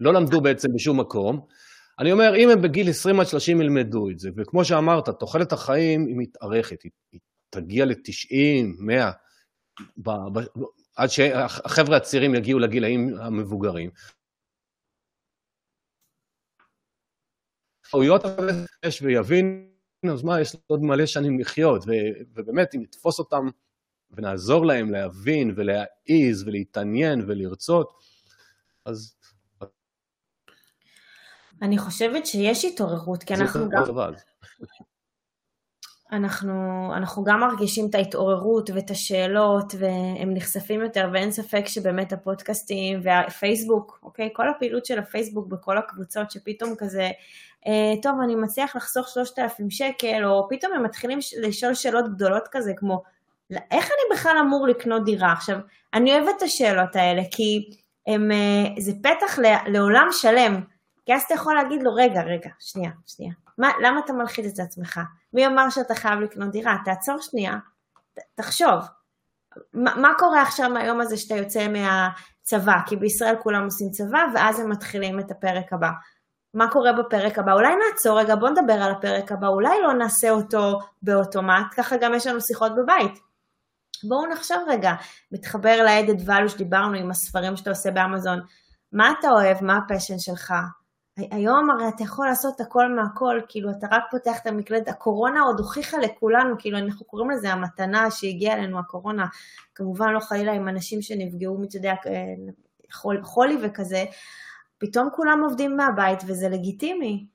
[0.00, 1.46] לא למדו בעצם בשום מקום.
[1.98, 6.06] אני אומר, אם הם בגיל 20 עד 30 ילמדו את זה, וכמו שאמרת, תוחלת החיים
[6.06, 9.10] היא מתארכת, היא, היא תגיע ל-90, 100.
[9.96, 10.40] ב, ב,
[10.96, 13.90] עד שהחבר'ה הצעירים יגיעו לגילאים המבוגרים.
[17.90, 18.22] טעויות
[18.84, 19.73] יש ויבין,
[20.12, 21.84] אז מה, יש עוד מלא שנים לחיות,
[22.34, 23.48] ובאמת, אם נתפוס אותם
[24.10, 27.92] ונעזור להם להבין ולהעיז ולהתעניין ולרצות,
[28.84, 29.16] אז...
[31.62, 33.82] אני חושבת שיש התעוררות, כי אנחנו גם...
[36.14, 43.00] אנחנו, אנחנו גם מרגישים את ההתעוררות ואת השאלות, והם נחשפים יותר, ואין ספק שבאמת הפודקאסטים
[43.02, 44.30] והפייסבוק, אוקיי?
[44.32, 47.10] כל הפעילות של הפייסבוק בכל הקבוצות, שפתאום כזה,
[47.66, 52.72] אה, טוב, אני מצליח לחסוך 3,000 שקל, או פתאום הם מתחילים לשאול שאלות גדולות כזה,
[52.76, 53.02] כמו,
[53.50, 55.32] איך אני בכלל אמור לקנות דירה?
[55.32, 55.58] עכשיו,
[55.94, 57.70] אני אוהבת את השאלות האלה, כי
[58.06, 60.60] הם, אה, זה פתח לעולם שלם,
[61.06, 64.66] כי אז אתה יכול להגיד לו, רגע, רגע, שנייה, שנייה, מה, למה אתה מלחיץ את
[64.66, 65.00] עצמך?
[65.34, 66.76] מי אמר שאתה חייב לקנות דירה?
[66.84, 67.52] תעצור שנייה,
[68.14, 68.80] ת, תחשוב.
[69.74, 72.76] מה, מה קורה עכשיו מהיום הזה שאתה יוצא מהצבא?
[72.86, 75.90] כי בישראל כולם עושים צבא, ואז הם מתחילים את הפרק הבא.
[76.54, 77.52] מה קורה בפרק הבא?
[77.52, 82.14] אולי נעצור רגע, בוא נדבר על הפרק הבא, אולי לא נעשה אותו באוטומט, ככה גם
[82.14, 83.18] יש לנו שיחות בבית.
[84.08, 84.92] בואו נחשוב רגע,
[85.32, 88.40] מתחבר ל-added שדיברנו עם הספרים שאתה עושה באמזון,
[88.92, 90.54] מה אתה אוהב, מה הפשן שלך,
[91.16, 95.60] היום הרי אתה יכול לעשות הכל מהכל, כאילו אתה רק פותח את המקלדת, הקורונה עוד
[95.60, 99.26] הוכיחה לכולנו, כאילו אנחנו קוראים לזה המתנה שהגיעה אלינו, הקורונה,
[99.74, 101.94] כמובן לא חלילה עם אנשים שנפגעו, אתה יודע,
[102.92, 104.04] חול, חולי וכזה,
[104.78, 107.26] פתאום כולם עובדים מהבית וזה לגיטימי.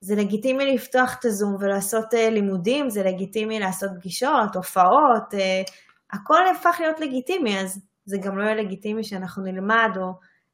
[0.00, 5.70] זה לגיטימי לפתוח את הזום ולעשות uh, לימודים, זה לגיטימי לעשות פגישות, הופעות, uh,
[6.12, 10.12] הכל הפך להיות לגיטימי, אז זה גם לא יהיה לגיטימי שאנחנו נלמד או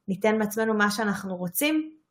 [0.08, 2.03] ניתן בעצמנו מה שאנחנו רוצים.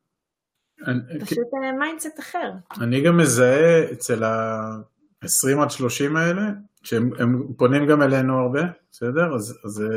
[1.20, 1.46] פשוט
[1.78, 2.50] mindset אחר.
[2.80, 6.42] אני גם מזהה אצל ה-20 עד 30 האלה,
[6.82, 9.34] שהם פונים גם אלינו הרבה, בסדר?
[9.34, 9.88] אז זה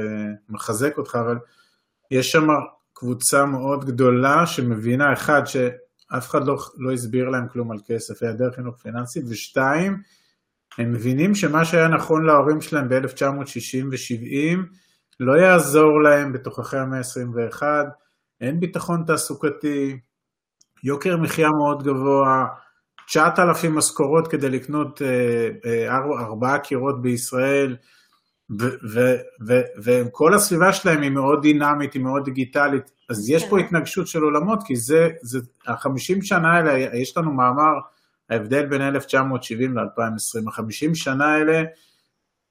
[0.49, 1.37] מחזק אותך, אבל
[2.11, 2.47] יש שם
[2.93, 8.51] קבוצה מאוד גדולה שמבינה, אחד, שאף אחד לא, לא הסביר להם כלום על כסף, היעדר
[8.51, 10.01] חינוך פיננסי, ושתיים,
[10.77, 14.57] הם מבינים שמה שהיה נכון להורים שלהם ב-1960 ו-70
[15.19, 17.63] לא יעזור להם בתוככי המאה ה-21,
[18.41, 19.99] אין ביטחון תעסוקתי,
[20.83, 22.45] יוקר מחיה מאוד גבוה,
[23.07, 27.75] 9,000 משכורות כדי לקנות אה, אה, ארבעה קירות בישראל,
[29.83, 33.65] וכל הסביבה שלהם היא מאוד דינמית, היא מאוד דיגיטלית, אז יש פה כן.
[33.65, 37.73] התנגשות של עולמות, כי זה, זה, החמישים שנה האלה, יש לנו מאמר,
[38.29, 41.63] ההבדל בין 1970 ל-2020, החמישים שנה האלה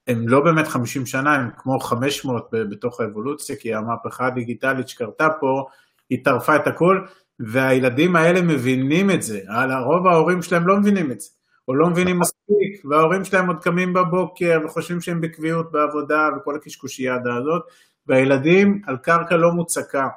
[0.07, 5.67] הם לא באמת 50 שנה, הם כמו 500 בתוך האבולוציה, כי המהפכה הדיגיטלית שקרתה פה,
[6.11, 7.01] היא טרפה את הכל,
[7.41, 9.41] והילדים האלה מבינים את זה,
[9.85, 11.29] רוב ההורים שלהם לא מבינים את זה,
[11.69, 17.35] או לא מבינים מספיק, וההורים שלהם עוד קמים בבוקר וחושבים שהם בקביעות בעבודה וכל הקשקושיאדה
[17.35, 17.63] הזאת,
[18.07, 20.09] והילדים על קרקע לא מוצקה,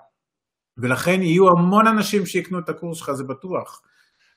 [0.78, 3.82] ולכן יהיו המון אנשים שיקנו את הקורס שלך, זה בטוח.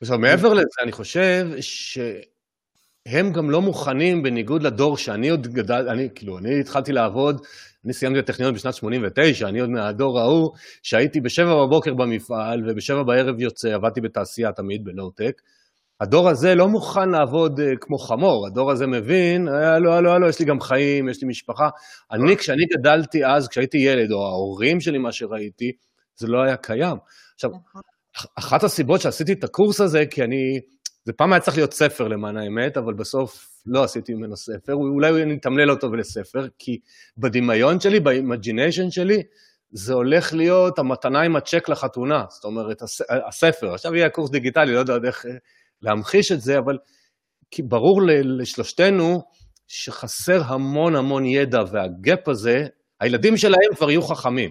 [0.00, 6.08] עכשיו, מעבר לזה, אני חושב שהם גם לא מוכנים, בניגוד לדור שאני עוד גדל, אני,
[6.14, 7.46] כאילו, אני התחלתי לעבוד
[7.84, 10.50] אני סיימתי את הטכניון בשנת 89, אני עוד מהדור ההוא,
[10.82, 15.32] שהייתי בשבע בבוקר במפעל ובשבע בערב יוצא, עבדתי בתעשייה תמיד, בלואו-טק.
[16.00, 20.40] הדור הזה לא מוכן לעבוד uh, כמו חמור, הדור הזה מבין, הלו, הלו, הלו, יש
[20.40, 21.68] לי גם חיים, יש לי משפחה.
[22.12, 25.72] אני, כשאני גדלתי אז, כשהייתי ילד, או ההורים שלי, מה שראיתי,
[26.16, 26.96] זה לא היה קיים.
[27.34, 27.82] עכשיו, נכון.
[28.38, 30.60] אחת הסיבות שעשיתי את הקורס הזה, כי אני,
[31.04, 35.22] זה פעם היה צריך להיות ספר למען האמת, אבל בסוף לא עשיתי ממנו ספר, אולי
[35.22, 36.78] אני אתמלל אותו לספר, כי
[37.18, 39.22] בדמיון שלי, ב imagination שלי,
[39.70, 42.82] זה הולך להיות המתנה עם הצ'ק לחתונה, זאת אומרת,
[43.28, 43.74] הספר.
[43.74, 45.30] עכשיו יהיה קורס דיגיטלי, לא יודע עוד איך אה,
[45.82, 46.78] להמחיש את זה, אבל
[47.50, 49.22] כי ברור לשלושתנו
[49.68, 52.66] שחסר המון המון ידע, והגאפ הזה,
[53.00, 54.50] הילדים שלהם כבר יהיו חכמים.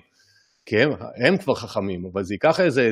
[0.65, 2.91] כי הם, הם כבר חכמים, אבל זה ייקח איזה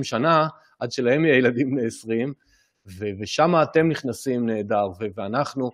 [0.00, 0.48] 20-30 שנה
[0.80, 2.32] עד שלהם יהיה ילדים בני 20,
[3.20, 5.70] ושם אתם נכנסים נהדר, ואנחנו,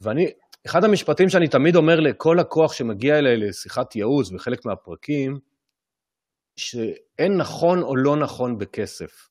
[0.00, 0.26] ואני,
[0.66, 5.38] אחד המשפטים שאני תמיד אומר לכל לקוח שמגיע אליי לשיחת ייעוץ בחלק מהפרקים,
[6.56, 9.28] שאין נכון או לא נכון בכסף.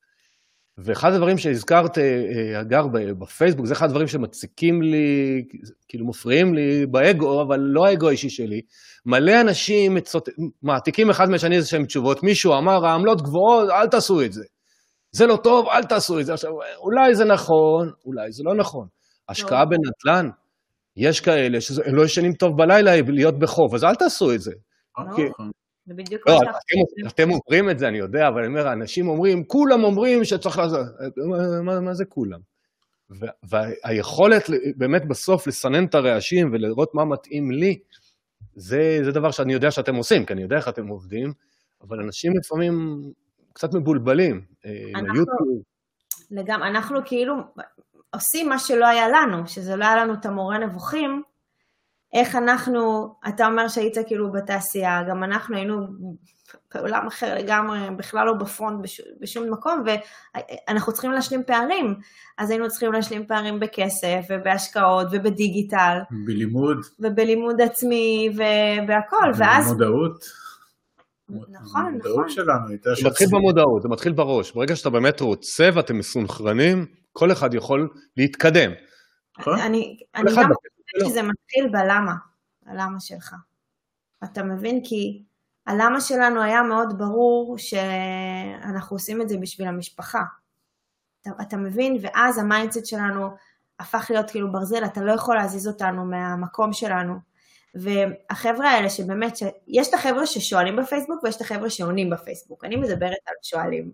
[0.77, 2.87] ואחד הדברים שהזכרת, אה, אגר,
[3.19, 5.43] בפייסבוק, זה אחד הדברים שמציקים לי,
[5.87, 8.61] כאילו מפריעים לי באגו, אבל לא האגו האישי שלי.
[9.05, 10.29] מלא אנשים מצוט...
[10.63, 12.23] מעתיקים אחד מהשני איזה שהם תשובות.
[12.23, 14.43] מישהו אמר, העמלות גבוהות, אל תעשו את זה.
[15.15, 16.33] זה לא טוב, אל תעשו את זה.
[16.33, 18.87] עכשיו, אולי זה נכון, אולי זה לא נכון.
[19.29, 19.69] השקעה לא.
[19.69, 20.29] בנדל"ן,
[20.97, 24.51] יש כאלה שהם לא ישנים טוב בלילה להיות בחוב, אז אל תעשו את זה.
[24.97, 25.15] לא.
[25.15, 25.21] כי...
[25.85, 29.43] זה בדיוק לא, אתם, אתם אומרים את זה, אני יודע, אבל אני אומר, אנשים אומרים,
[29.43, 30.79] כולם אומרים שצריך לעשות,
[31.29, 32.39] מה, מה, מה זה כולם?
[33.49, 37.79] והיכולת באמת בסוף לסנן את הרעשים ולראות מה מתאים לי,
[38.55, 41.33] זה, זה דבר שאני יודע שאתם עושים, כי אני יודע איך אתם עובדים,
[41.81, 42.73] אבל אנשים לפעמים
[43.55, 44.41] קצת מבולבלים.
[44.65, 45.61] אה, אנחנו,
[46.31, 47.35] לגמרי, אנחנו כאילו
[48.13, 51.21] עושים מה שלא היה לנו, שזה לא היה לנו את המורה נבוכים,
[52.13, 55.87] איך אנחנו, אתה אומר שהיית כאילו בתעשייה, גם אנחנו היינו
[56.73, 61.95] בעולם אחר לגמרי, בכלל לא בפרונט בש, בשום מקום, ואנחנו צריכים להשלים פערים.
[62.37, 65.97] אז היינו צריכים להשלים פערים בכסף, ובהשקעות, ובדיגיטל.
[66.25, 66.77] בלימוד.
[66.99, 69.69] ובלימוד עצמי, ובהכל, ואז...
[69.69, 70.44] במודעות.
[71.29, 71.85] נכון, נכון.
[71.85, 72.89] המודעות שלנו הייתה...
[73.01, 74.51] זה מתחיל במודעות, זה מתחיל בראש.
[74.51, 78.71] ברגע שאתה באמת רוצה ואתם מסונכרנים, כל אחד יכול להתקדם.
[79.39, 79.59] נכון.
[79.59, 80.55] אני, אני גם חושבת
[80.99, 82.15] שזה מתחיל בלמה,
[82.65, 83.35] הלמה שלך.
[84.23, 84.81] אתה מבין?
[84.83, 85.23] כי
[85.67, 90.21] הלמה שלנו היה מאוד ברור שאנחנו עושים את זה בשביל המשפחה.
[91.21, 91.97] אתה, אתה מבין?
[92.01, 93.29] ואז ה mindset שלנו
[93.79, 97.34] הפך להיות כאילו ברזל, אתה לא יכול להזיז אותנו מהמקום שלנו.
[97.75, 99.43] והחבר'ה האלה שבאמת, ש...
[99.67, 102.65] יש את החבר'ה ששואלים בפייסבוק ויש את החבר'ה שעונים בפייסבוק.
[102.65, 103.91] אני מדברת על שואלים.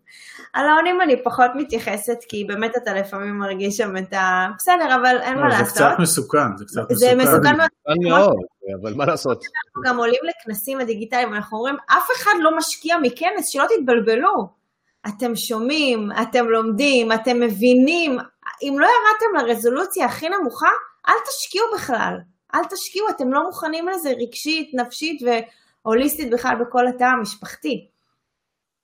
[0.54, 4.48] על העונים אני פחות מתייחסת, כי באמת אתה לפעמים מרגיש שם את ה...
[4.58, 5.68] בסדר, אבל אין מה לעשות.
[5.68, 6.96] זה קצת מסוכן, זה קצת מסוכן.
[6.96, 7.56] זה מסוכן
[8.02, 8.36] מאוד,
[8.82, 9.38] אבל מה לעשות?
[9.38, 14.62] אנחנו גם עולים לכנסים הדיגיטליים, ואנחנו אומרים, אף אחד לא משקיע מכנס, שלא תתבלבלו.
[15.08, 18.18] אתם שומעים, אתם לומדים, אתם מבינים.
[18.62, 20.70] אם לא ירדתם לרזולוציה הכי נמוכה,
[21.08, 22.18] אל תשקיעו בכלל.
[22.56, 27.88] אל תשקיעו, אתם לא מוכנים לזה רגשית, נפשית והוליסטית בכלל בכל התא המשפחתי.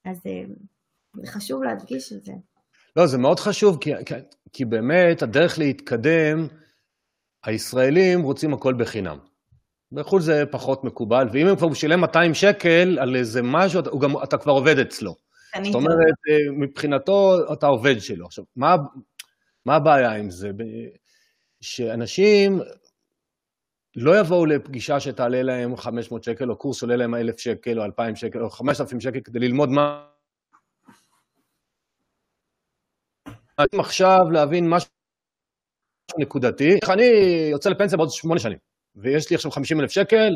[0.05, 0.43] אז אה,
[1.13, 2.31] זה חשוב להדגיש את זה.
[2.95, 4.13] לא, זה מאוד חשוב, כי, כי,
[4.53, 6.47] כי באמת הדרך להתקדם,
[7.43, 9.17] הישראלים רוצים הכל בחינם.
[9.91, 14.23] בחו"ל זה פחות מקובל, ואם הוא כבר שילם 200 שקל על איזה משהו, אתה, גם,
[14.23, 15.15] אתה כבר עובד אצלו.
[15.63, 18.25] זאת אומרת, אה, מבחינתו אתה עובד שלו.
[18.25, 18.75] עכשיו, מה,
[19.65, 20.51] מה הבעיה עם זה?
[21.61, 22.61] שאנשים
[23.99, 28.15] לא יבואו לפגישה שתעלה להם 500 שקל, או קורס שעולה להם 1,000 שקל, או 2,000
[28.15, 30.07] שקל, או 5,000 שקל, כדי ללמוד מה...
[33.79, 34.89] עכשיו להבין משהו
[36.17, 36.75] נקודתי.
[36.81, 37.03] איך אני
[37.51, 38.57] יוצא לפנסיה בעוד שמונה שנים,
[38.95, 40.35] ויש לי עכשיו 50 אלף שקל,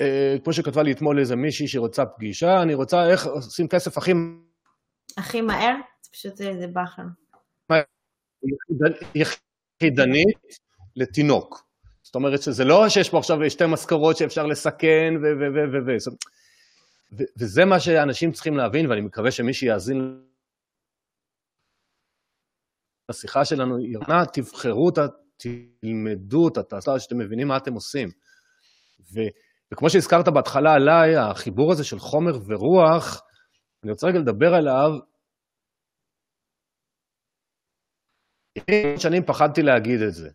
[0.00, 4.12] אה, כמו שכתבה לי אתמול איזה מישהי שרוצה פגישה, אני רוצה איך עושים כסף הכי...
[5.16, 5.74] הכי מהר?
[6.02, 7.02] זה פשוט איזה באחר.
[9.14, 10.38] יחידנית
[10.96, 11.63] לתינוק.
[12.14, 15.24] זאת אומרת שזה לא שיש פה עכשיו שתי משכורות שאפשר לסכן ו...
[15.40, 15.42] ו...
[15.54, 15.58] ו...
[15.72, 15.96] ו...
[17.16, 17.22] ו...
[17.38, 20.24] וזה מה שאנשים צריכים להבין, ואני מקווה שמי שיאזין
[23.10, 28.08] לשיחה שלנו, יונה, תבחרו אותה, תלמדו אותה, תעשו שאתם מבינים מה אתם עושים.
[29.00, 29.20] ו...
[29.72, 33.22] וכמו שהזכרת בהתחלה עליי, החיבור הזה של חומר ורוח,
[33.82, 34.90] אני רוצה רגע לדבר עליו.
[38.98, 40.30] שנים פחדתי להגיד את זה.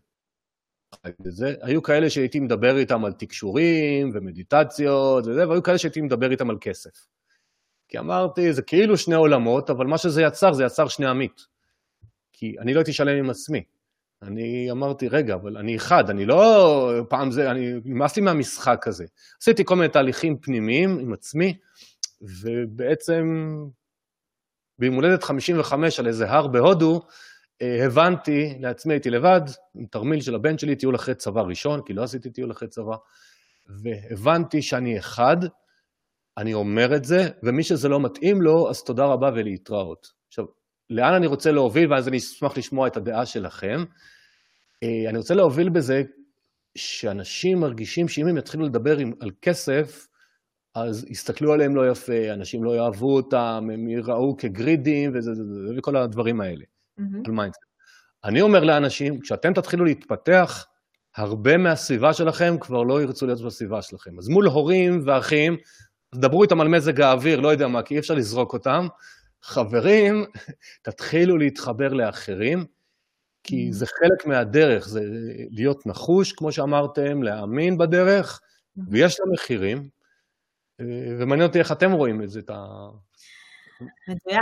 [1.24, 1.54] זה.
[1.62, 6.56] היו כאלה שהייתי מדבר איתם על תקשורים ומדיטציות וזה, והיו כאלה שהייתי מדבר איתם על
[6.60, 7.06] כסף.
[7.88, 11.46] כי אמרתי, זה כאילו שני עולמות, אבל מה שזה יצר, זה יצר שני עמית.
[12.32, 13.64] כי אני לא הייתי שלם עם עצמי.
[14.22, 16.92] אני אמרתי, רגע, אבל אני אחד, אני לא...
[17.08, 19.04] פעם זה, אני נמאס לי מהמשחק הזה.
[19.40, 21.58] עשיתי כל מיני תהליכים פנימיים עם עצמי,
[22.22, 23.54] ובעצם
[24.78, 27.02] ביום הולדת 55 על איזה הר בהודו,
[27.60, 29.40] הבנתי לעצמי, הייתי לבד,
[29.74, 32.96] עם תרמיל של הבן שלי, טיול אחרי צבא ראשון, כי לא עשיתי טיול אחרי צבא,
[33.82, 35.36] והבנתי שאני אחד,
[36.38, 40.12] אני אומר את זה, ומי שזה לא מתאים לו, אז תודה רבה ולהתראות.
[40.28, 40.44] עכשיו,
[40.90, 43.84] לאן אני רוצה להוביל, ואז אני אשמח לשמוע את הדעה שלכם.
[44.82, 46.02] אה, אני רוצה להוביל בזה
[46.74, 50.06] שאנשים מרגישים שאם הם יתחילו לדבר על כסף,
[50.74, 55.30] אז יסתכלו עליהם לא יפה, אנשים לא יאהבו אותם, הם ייראו כ greedy ים וזה,
[55.76, 56.64] וכל הדברים האלה.
[57.00, 57.28] Mm-hmm.
[57.28, 57.60] על mindset.
[58.24, 60.66] אני אומר לאנשים, כשאתם תתחילו להתפתח,
[61.16, 64.18] הרבה מהסביבה שלכם כבר לא ירצו להיות בסביבה שלכם.
[64.18, 65.56] אז מול הורים ואחים,
[66.14, 68.86] דברו איתם על מזג האוויר, לא יודע מה, כי אי אפשר לזרוק אותם.
[69.42, 70.24] חברים,
[70.82, 72.64] תתחילו להתחבר לאחרים,
[73.42, 73.72] כי mm-hmm.
[73.72, 75.00] זה חלק מהדרך, זה
[75.50, 78.82] להיות נחוש, כמו שאמרתם, להאמין בדרך, mm-hmm.
[78.88, 79.88] ויש לה מחירים,
[80.80, 80.84] אה,
[81.18, 82.88] ומעניין אותי איך אתם רואים את זה, את ה...
[84.08, 84.40] מדויק.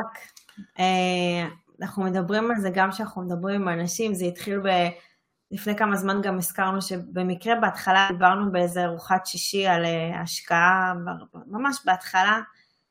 [1.80, 4.68] אנחנו מדברים על זה גם כשאנחנו מדברים עם אנשים, זה התחיל ב...
[5.50, 10.94] לפני כמה זמן גם הזכרנו שבמקרה בהתחלה דיברנו באיזה ארוחת שישי על אה, השקעה,
[11.46, 12.40] ממש בהתחלה,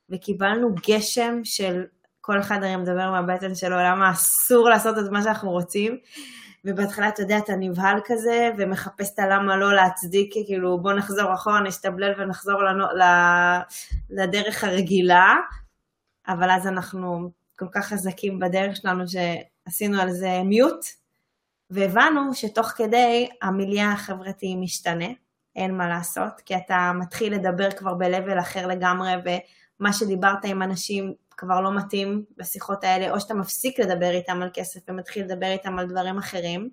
[0.09, 1.85] וקיבלנו גשם של
[2.21, 5.97] כל אחד הרי מדבר מהבטן שלו, למה אסור לעשות את מה שאנחנו רוצים.
[6.65, 11.61] ובהתחלה, אתה יודע, אתה נבהל כזה, ומחפש את הלמה לא להצדיק, כאילו, בוא נחזור אחורה,
[11.61, 12.85] נשתבלל ונחזור לנו,
[14.09, 15.35] לדרך הרגילה,
[16.27, 20.85] אבל אז אנחנו כל כך חזקים בדרך שלנו שעשינו על זה מיוט,
[21.69, 25.07] והבנו שתוך כדי המיליה החברתי משתנה.
[25.55, 29.11] אין מה לעשות, כי אתה מתחיל לדבר כבר ב-level אחר לגמרי,
[29.79, 34.49] ומה שדיברת עם אנשים כבר לא מתאים בשיחות האלה, או שאתה מפסיק לדבר איתם על
[34.53, 36.69] כסף ומתחיל לדבר איתם על דברים אחרים,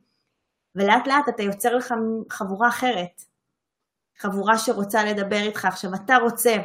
[0.75, 1.94] ולאט לאט אתה יוצר לך
[2.31, 3.23] חבורה אחרת,
[4.18, 5.64] חבורה שרוצה לדבר איתך.
[5.64, 6.57] עכשיו, אתה רוצה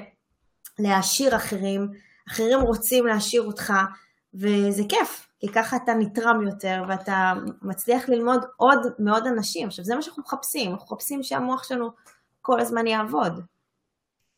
[0.80, 1.92] להעשיר אחרים,
[2.30, 3.74] אחרים רוצים להעשיר אותך,
[4.34, 9.68] וזה כיף, כי ככה אתה נתרם יותר, ואתה מצליח ללמוד עוד מאוד אנשים.
[9.68, 11.90] עכשיו, זה מה שאנחנו מחפשים, אנחנו מחפשים שהמוח שלנו
[12.42, 13.42] כל הזמן יעבוד.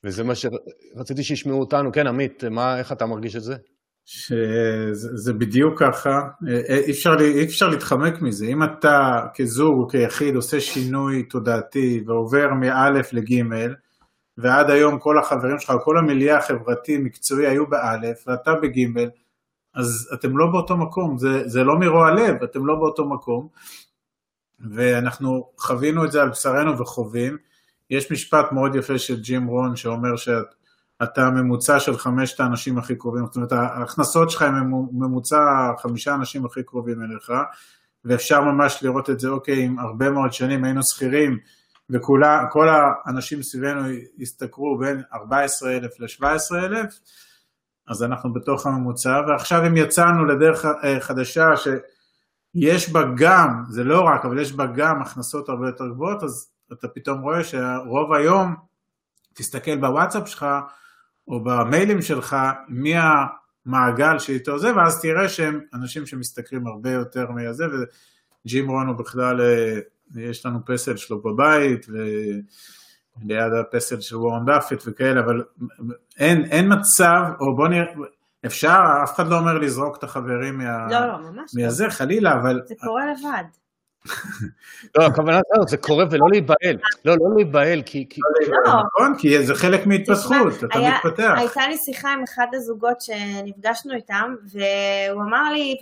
[0.03, 1.91] וזה מה שרציתי שישמעו אותנו.
[1.91, 3.55] כן, עמית, מה, איך אתה מרגיש את זה?
[4.05, 6.21] שזה בדיוק ככה,
[6.69, 8.45] אי אפשר, אי אפשר להתחמק מזה.
[8.45, 13.43] אם אתה כזוג או כיחיד עושה שינוי תודעתי ועובר מאלף לג'
[14.37, 18.87] ועד היום כל החברים שלך, כל המיליה החברתי-מקצועי היו באלף ואתה בג'
[19.75, 23.47] אז אתם לא באותו מקום, זה, זה לא מרוע לב, אתם לא באותו מקום.
[24.59, 27.37] ואנחנו חווינו את זה על בשרנו וחווים.
[27.89, 33.25] יש משפט מאוד יפה של ג'ים רון שאומר שאתה ממוצע של חמשת האנשים הכי קרובים,
[33.25, 37.31] זאת אומרת ההכנסות שלך הם ממוצע חמישה אנשים הכי קרובים אליך,
[38.05, 41.37] ואפשר ממש לראות את זה, אוקיי, עם הרבה מאוד שנים היינו שכירים,
[41.89, 43.81] וכל האנשים סביבנו
[44.21, 46.87] השתכרו בין 14,000 ל-17,000,
[47.91, 54.01] אז אנחנו בתוך הממוצע, ועכשיו אם יצאנו לדרך אה, חדשה שיש בה גם, זה לא
[54.01, 58.55] רק, אבל יש בה גם הכנסות הרבה יותר גבוהות, אז אתה פתאום רואה שרוב היום,
[59.33, 60.45] תסתכל בוואטסאפ שלך,
[61.27, 62.35] או במיילים שלך,
[62.67, 62.93] מי
[63.65, 67.65] המעגל שאיתו זה, ואז תראה שהם אנשים שמשתכרים הרבה יותר מהזה,
[68.45, 69.79] וג'ים רון הוא בכלל, אה,
[70.15, 71.97] יש לנו פסל שלו בבית, ו...
[73.23, 75.43] ליד הפסל של וורן דאפט וכאלה, אבל
[76.19, 77.85] אין, אין מצב, או בוא נראה,
[78.45, 80.87] אפשר, אף אחד לא אומר לזרוק את החברים מה...
[80.89, 81.63] לא, לא, ממש לא.
[81.63, 82.61] מהזה, חלילה, אבל...
[82.65, 83.43] זה קורה לבד.
[84.97, 86.77] לא, הכוונה שלנו, זה קורה ולא להיבהל.
[87.05, 88.05] לא, לא להיבהל, כי...
[88.65, 88.73] לא.
[88.73, 91.33] נכון, כי זה חלק מהתפתחות, אתה מתפתח.
[91.37, 95.75] הייתה לי שיחה עם אחד הזוגות שנפגשנו איתם, והוא אמר לי,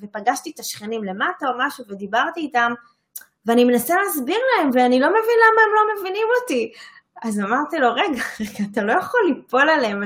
[0.00, 2.72] ופגשתי את השכנים למטה או משהו, ודיברתי איתם,
[3.46, 6.72] ואני מנסה להסביר להם, ואני לא מבין למה הם לא מבינים אותי.
[7.22, 10.02] אז אמרתי לו, רגע, רגע, אתה לא יכול ליפול עליהם,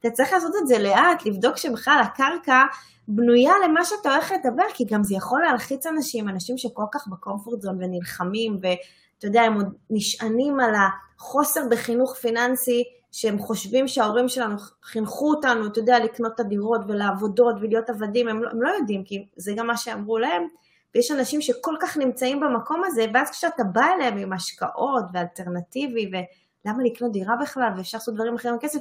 [0.00, 2.62] אתה צריך לעשות את זה לאט, לבדוק שבכלל הקרקע
[3.08, 7.60] בנויה למה שאתה הולך לדבר, כי גם זה יכול להלחיץ אנשים, אנשים שכל כך בקומפורט
[7.60, 10.74] זון ונלחמים, ואתה יודע, הם עוד נשענים על
[11.18, 17.54] החוסר בחינוך פיננסי, שהם חושבים שההורים שלנו חינכו אותנו, אתה יודע, לקנות את הדירות ולעבודות
[17.60, 20.48] ולהיות עבדים, הם לא, הם לא יודעים, כי זה גם מה שאמרו להם.
[20.94, 26.82] ויש אנשים שכל כך נמצאים במקום הזה, ואז כשאתה בא אליהם עם השקעות ואלטרנטיבי, ולמה
[26.84, 28.78] לקנות דירה בכלל, ואפשר לעשות דברים אחרים עם כסף,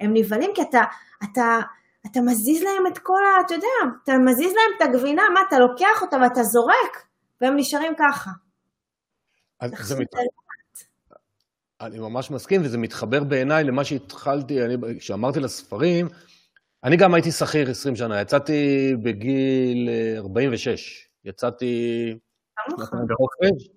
[0.00, 0.82] הם נבהלים כי אתה,
[1.24, 1.58] אתה,
[2.06, 3.46] אתה מזיז להם את כל ה...
[3.46, 7.06] אתה יודע, אתה מזיז להם את הגבינה, מה, אתה לוקח אותה ואתה זורק,
[7.40, 8.30] והם נשארים ככה.
[9.80, 10.08] זה מת...
[11.80, 14.58] אני ממש מסכים, וזה מתחבר בעיניי למה שהתחלתי,
[14.98, 16.08] כשאמרתי לספרים,
[16.84, 19.88] אני גם הייתי שכיר 20 שנה, יצאתי בגיל
[20.18, 21.08] 46.
[21.24, 22.14] יצאתי
[23.08, 23.68] בחופש,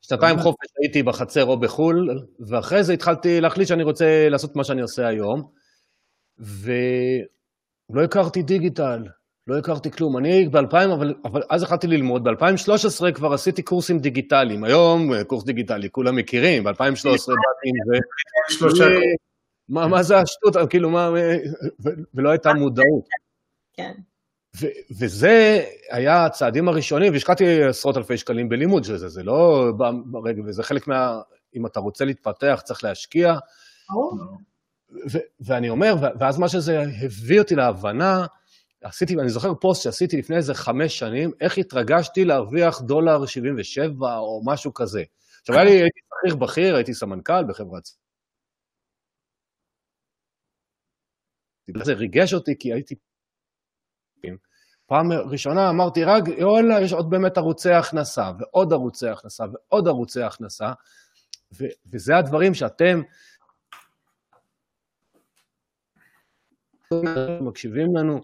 [0.00, 4.82] שנתיים חופש הייתי בחצר או בחו"ל, ואחרי זה התחלתי להחליט שאני רוצה לעשות מה שאני
[4.82, 5.42] עושה היום,
[6.38, 9.04] ולא הכרתי דיגיטל,
[9.46, 10.18] לא הכרתי כלום.
[10.18, 14.64] אני ב-2000, אבל, אבל אז התחלתי ללמוד, ב-2013 כבר עשיתי קורסים דיגיטליים.
[14.64, 16.72] היום קורס דיגיטלי, כולם מכירים, ב-2013
[17.04, 17.98] באתי עם זה.
[18.48, 18.84] שלושה
[19.68, 21.10] מה, מה זה השטות, כאילו, מה,
[22.14, 23.04] ולא הייתה מודעות.
[23.72, 23.92] כן.
[24.60, 29.72] ו- וזה היה הצעדים הראשונים, והשקעתי עשרות אלפי שקלים בלימוד של זה, זה לא
[30.04, 31.20] ברגע, וזה חלק מה...
[31.56, 33.34] אם אתה רוצה להתפתח, צריך להשקיע.
[35.12, 38.26] ו- ואני אומר, ואז מה שזה הביא אותי להבנה,
[38.82, 44.42] עשיתי, אני זוכר פוסט שעשיתי לפני איזה חמש שנים, איך התרגשתי להרוויח דולר 77 או
[44.44, 45.02] משהו כזה.
[45.40, 47.88] עכשיו, היה לי, הייתי שכיר בכיר, הייתי סמנכ"ל בחברת...
[51.84, 52.94] זה ריגש אותי כי הייתי
[54.94, 60.22] פעם ראשונה אמרתי, רק, יואלה, יש עוד באמת ערוצי הכנסה, ועוד ערוצי הכנסה, ועוד ערוצי
[60.22, 60.72] הכנסה,
[61.52, 63.02] ו- וזה הדברים שאתם
[67.40, 68.20] מקשיבים לנו.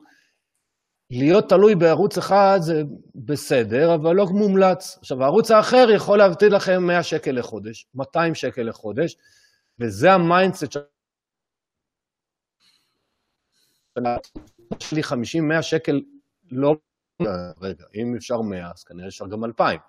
[1.11, 2.83] להיות תלוי בערוץ אחד זה
[3.15, 4.99] בסדר, אבל לא מומלץ.
[4.99, 9.17] עכשיו, הערוץ האחר יכול להבטיח לכם 100 שקל לחודש, 200 שקל לחודש,
[9.81, 10.65] וזה ה mindset
[14.81, 15.01] שלי
[15.59, 16.01] 50-100 שקל
[16.51, 16.77] לא...
[17.61, 19.81] רגע, אם אפשר 100, אז כנראה אפשר גם 2,000.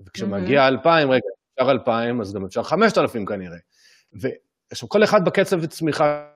[0.00, 3.58] וכשמגיע 2,000, רגע, אפשר 2,000, אז גם אפשר 5,000 כנראה.
[4.12, 6.30] ועכשיו, כל אחד בקצב צמיחה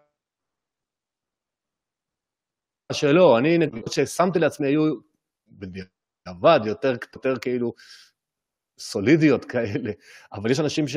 [2.93, 4.95] שלו, אני, נקודות ששמתי לעצמי היו
[5.49, 7.75] בדיעבד יותר, יותר כאילו
[8.79, 9.93] סולידיות כאלה,
[10.33, 10.97] אבל יש אנשים ש...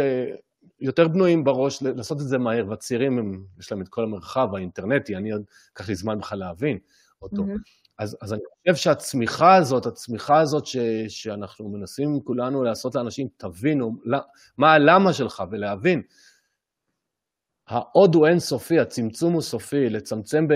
[0.79, 5.15] יותר בנויים בראש לעשות את זה מהר, והצעירים, הם, יש להם את כל המרחב האינטרנטי,
[5.15, 6.77] אני עוד לקח לי זמן בכלל להבין
[7.21, 7.43] אותו.
[7.43, 7.86] Mm-hmm.
[7.97, 10.77] אז, אז אני חושב שהצמיחה הזאת, הצמיחה הזאת ש,
[11.07, 13.95] שאנחנו מנסים כולנו לעשות לאנשים, תבינו
[14.57, 16.01] מה הלמה שלך ולהבין.
[17.67, 20.53] העוד הוא אינסופי, הצמצום הוא סופי, לצמצם ב,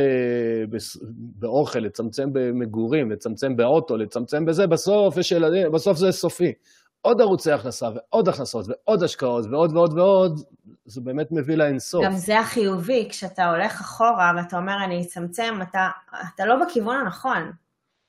[0.69, 0.77] ב,
[1.11, 6.53] באוכל, לצמצם במגורים, לצמצם באוטו, לצמצם בזה, בסוף יש ילדים, בסוף זה סופי.
[7.01, 10.39] עוד ערוצי הכנסה ועוד הכנסות ועוד השקעות ועוד ועוד ועוד,
[10.85, 12.05] זה באמת מביא לאינסוף.
[12.05, 15.89] גם זה החיובי, כשאתה הולך אחורה ואתה אומר אני אצמצם, אתה,
[16.35, 17.51] אתה לא בכיוון הנכון.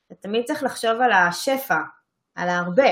[0.06, 1.78] אתה תמיד צריך לחשוב על השפע,
[2.34, 2.90] על הרבה.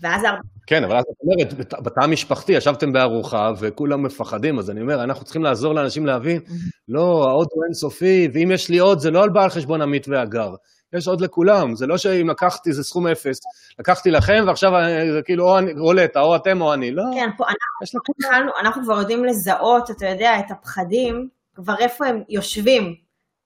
[0.00, 0.40] ואז הרבה...
[0.66, 5.24] כן, אבל אז את אומרת, בתא המשפחתי, ישבתם בארוחה וכולם מפחדים, אז אני אומר, אנחנו
[5.24, 6.40] צריכים לעזור לאנשים להבין,
[6.88, 10.54] לא, העוד הוא אינסופי, ואם יש לי עוד, זה לא על בעל חשבון עמית והגר.
[10.92, 13.40] יש עוד לכולם, זה לא שאם לקחתי זה סכום אפס,
[13.78, 14.70] לקחתי לכם ועכשיו
[15.12, 17.02] זה כאילו או אני, רולטה, או אתם או אני, לא.
[17.14, 22.22] כן, פה אנחנו, התחלנו, אנחנו כבר יודעים לזהות, אתה יודע, את הפחדים, כבר איפה הם
[22.28, 22.94] יושבים.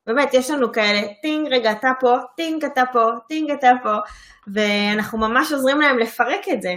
[0.07, 3.95] באמת, יש לנו כאלה, טינג, רגע, אתה פה, טינג, אתה פה, טינג, אתה פה,
[4.47, 6.75] ואנחנו ממש עוזרים להם לפרק את זה.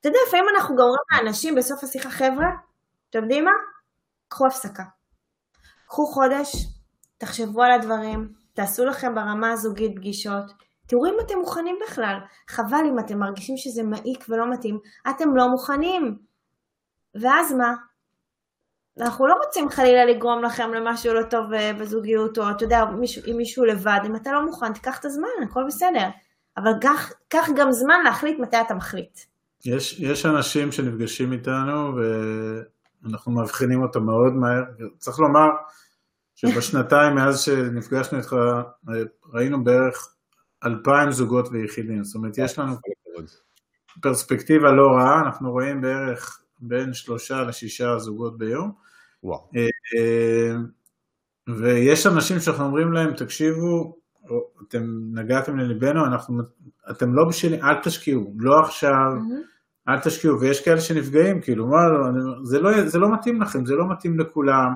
[0.00, 2.46] אתה יודע, לפעמים אנחנו גם אומרים לאנשים בסוף השיחה, חבר'ה,
[3.10, 3.50] אתם יודעים מה?
[4.28, 4.82] קחו הפסקה.
[5.86, 6.52] קחו חודש,
[7.18, 10.44] תחשבו על הדברים, תעשו לכם ברמה הזוגית פגישות,
[10.86, 12.18] תראו אם אתם מוכנים בכלל.
[12.48, 14.78] חבל אם אתם מרגישים שזה מעיק ולא מתאים,
[15.10, 16.16] אתם לא מוכנים.
[17.22, 17.74] ואז מה?
[19.00, 22.82] אנחנו לא רוצים חלילה לגרום לכם למשהו לא טוב אה, בזוגיות, או אתה יודע,
[23.30, 26.08] אם מישהו לבד, אם אתה לא מוכן, תיקח את הזמן, הכל בסדר.
[26.56, 29.18] אבל קח, קח גם זמן להחליט מתי אתה מחליט.
[29.66, 34.88] יש, יש אנשים שנפגשים איתנו ואנחנו מאבחנים אותם מאוד מהר.
[34.98, 35.48] צריך לומר,
[36.46, 38.36] שבשנתיים מאז שנפגשנו איתך
[39.32, 40.14] ראינו בערך
[40.64, 42.74] אלפיים זוגות ויחידים, זאת אומרת יש לנו
[44.02, 48.72] פרספקטיבה לא רעה, אנחנו רואים בערך בין שלושה לשישה זוגות ביום.
[49.22, 49.48] וואו.
[49.56, 50.56] אה, אה,
[51.48, 53.96] ויש אנשים שאנחנו אומרים להם, תקשיבו,
[54.68, 56.42] אתם נגעתם לליבנו, אנחנו,
[56.90, 59.90] אתם לא בשבילי, אל תשקיעו, לא עכשיו, mm-hmm.
[59.92, 61.78] אל תשקיעו, ויש כאלה שנפגעים, כאילו, מה,
[62.42, 64.74] זה לא, זה לא מתאים לכם, זה לא מתאים לכולם,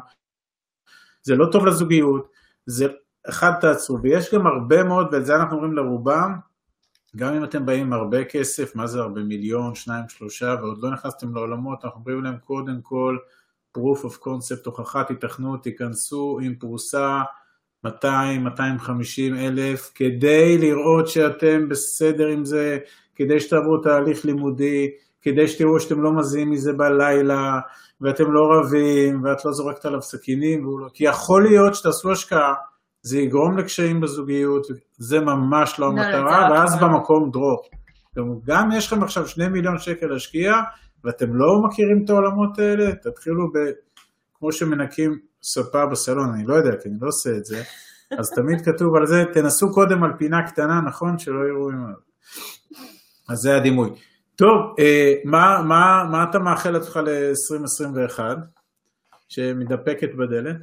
[1.27, 2.29] זה לא טוב לזוגיות,
[2.67, 2.87] זה
[3.29, 6.33] אחד תעצרו, ויש גם הרבה מאוד, ואת זה אנחנו אומרים לרובם,
[7.17, 10.91] גם אם אתם באים עם הרבה כסף, מה זה הרבה מיליון, שניים, שלושה, ועוד לא
[10.91, 13.17] נכנסתם לעולמות, אנחנו אומרים להם קודם כל,
[13.79, 17.23] proof of concept, הוכחת התכנות, תיכנסו עם פרוסה
[17.87, 17.91] 200-250
[19.39, 22.79] אלף, כדי לראות שאתם בסדר עם זה,
[23.15, 24.91] כדי שתעברו תהליך לימודי,
[25.27, 27.59] כדי שתראו שאתם לא מזיעים מזה בלילה,
[28.01, 30.89] ואתם לא רבים, ואת לא זורקת עליו סכינים, לא...
[30.95, 32.55] כי יכול להיות שתעשו השקעה,
[33.03, 34.67] זה יגרום לקשיים בזוגיות,
[34.99, 37.63] זה ממש לא, לא המטרה, ואז במקום דרור.
[38.47, 40.53] גם יש לכם עכשיו שני מיליון שקל להשקיע,
[41.05, 43.59] ואתם לא מכירים את העולמות האלה, תתחילו ב...
[44.39, 47.63] כמו שמנקים ספה בסלון, אני לא יודע, כי אני לא עושה את זה,
[48.19, 51.19] אז תמיד כתוב על זה, תנסו קודם על פינה קטנה, נכון?
[51.19, 51.93] שלא יראו עם...
[53.29, 53.91] אז זה הדימוי.
[54.37, 58.21] טוב, אה, מה, מה, מה אתה מאחל לעצמך ל-2021
[59.29, 60.57] שמתדפקת בדלת?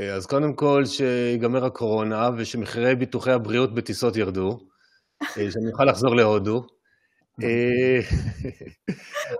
[0.00, 4.58] אה, אז קודם כל שיגמר הקורונה ושמחירי ביטוחי הבריאות בטיסות ירדו,
[5.22, 6.66] אה, שאני אוכל לחזור להודו.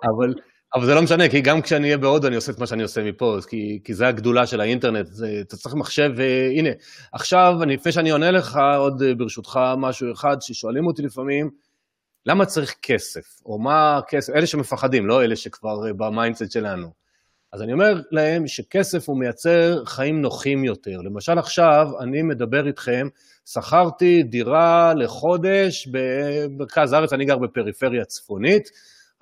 [0.04, 0.34] אבל,
[0.74, 3.04] אבל זה לא משנה, כי גם כשאני אהיה בהודו אני עושה את מה שאני עושה
[3.04, 6.70] מפה, כי, כי זה הגדולה של האינטרנט, זה, אתה צריך מחשב, והנה,
[7.12, 11.50] עכשיו, לפני שאני עונה לך, עוד ברשותך משהו אחד ששואלים אותי לפעמים,
[12.26, 13.40] למה צריך כסף?
[13.46, 14.32] או מה כסף?
[14.32, 16.88] אלה שמפחדים, לא אלה שכבר אה, ב mindset שלנו.
[17.52, 20.96] אז אני אומר להם שכסף הוא מייצר חיים נוחים יותר.
[21.04, 23.08] למשל עכשיו, אני מדבר איתכם,
[23.46, 28.70] שכרתי דירה לחודש במרכז הארץ, אני גר בפריפריה צפונית,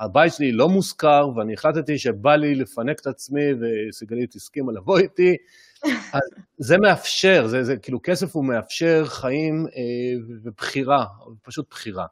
[0.00, 5.36] הבית שלי לא מושכר, ואני החלטתי שבא לי לפנק את עצמי, וסיגלית הסכימה לבוא איתי.
[6.14, 6.20] אז
[6.58, 11.04] זה מאפשר, זה, זה כאילו כסף הוא מאפשר חיים אה, ובחירה,
[11.42, 12.06] פשוט בחירה.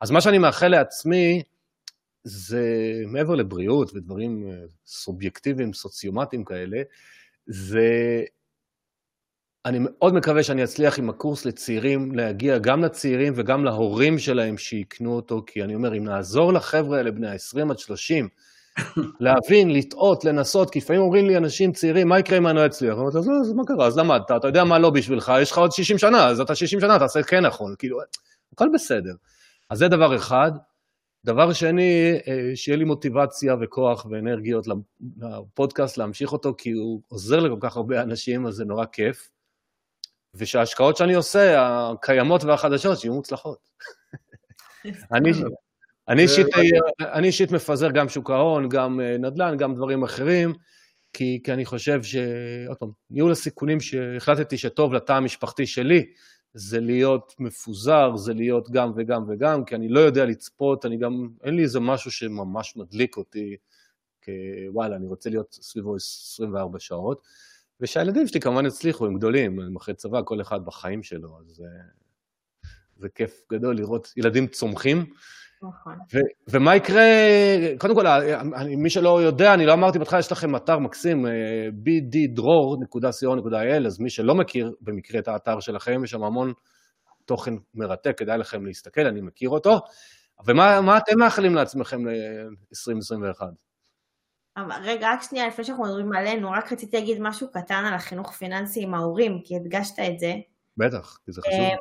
[0.00, 1.42] אז מה שאני מאחל לעצמי,
[2.24, 4.54] זה מעבר לבריאות ודברים אה,
[4.86, 6.82] סובייקטיביים, סוציומטיים כאלה,
[7.46, 7.88] זה...
[9.66, 15.16] אני מאוד מקווה שאני אצליח עם הקורס לצעירים להגיע גם לצעירים וגם להורים שלהם שיקנו
[15.16, 18.28] אותו, כי אני אומר, אם נעזור לחבר'ה האלה, בני ה-20 עד 30,
[19.20, 22.92] להבין, לטעות, לנסות, כי לפעמים אומרים לי אנשים צעירים, מה יקרה אם אני לא אצליח?
[22.92, 23.86] אני אומר, אז מה קרה?
[23.86, 26.80] אז למדת, אתה יודע מה לא בשבילך, יש לך עוד 60 שנה, אז אתה 60
[26.80, 27.98] שנה, תעשה כן נכון, כאילו,
[28.52, 29.14] הכל בסדר.
[29.70, 30.52] אז זה דבר אחד.
[31.24, 34.66] דבר שני, אה, שיהיה לי מוטיבציה וכוח ואנרגיות
[35.20, 39.30] לפודקאסט להמשיך אותו, כי הוא עוזר לכל כך הרבה אנשים, אז זה נורא כיף.
[40.34, 41.56] ושההשקעות שאני עושה,
[41.90, 43.58] הקיימות והחדשות, שיהיו מוצלחות.
[45.12, 45.30] אני,
[46.08, 46.46] אני אישית,
[47.00, 50.54] אני אישית מפזר גם שוק ההון, גם נדל"ן, גם דברים אחרים,
[51.12, 52.16] כי, כי אני חושב ש...
[52.68, 56.12] עוד פעם, ניהול הסיכונים שהחלטתי שטוב לתא המשפחתי שלי,
[56.54, 61.28] זה להיות מפוזר, זה להיות גם וגם וגם, כי אני לא יודע לצפות, אני גם,
[61.44, 63.56] אין לי איזה משהו שממש מדליק אותי,
[64.24, 67.22] כוואלה, אני רוצה להיות סביבו 24 שעות.
[67.80, 71.62] ושהילדים שלי כמובן הצליחו, הם גדולים, הם אחרי צבא, כל אחד בחיים שלו, אז
[72.96, 75.06] זה כיף גדול לראות ילדים צומחים.
[75.62, 75.98] נכון.
[76.48, 77.02] ומה יקרה,
[77.78, 78.06] קודם כל,
[78.56, 81.32] אני, מי שלא יודע, אני לא אמרתי בהתחלה, יש לכם אתר מקסים, אה,
[81.84, 86.52] bddror.co.il, אז מי שלא מכיר במקרה את האתר שלכם, יש שם המון
[87.24, 89.80] תוכן מרתק, כדאי לכם להסתכל, אני מכיר אותו.
[90.46, 93.42] ומה אתם מאחלים לעצמכם ל-2021?
[94.82, 98.82] רגע, רק שנייה, לפני שאנחנו מדברים עלינו, רק רציתי להגיד משהו קטן על החינוך פיננסי
[98.82, 100.32] עם ההורים, כי הדגשת את זה.
[100.76, 101.60] בטח, כי זה חשוב.
[101.60, 101.76] אה,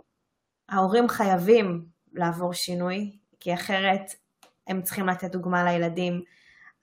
[0.70, 4.14] ההורים חייבים לעבור שינוי, כי אחרת
[4.68, 6.22] הם צריכים לתת דוגמה לילדים.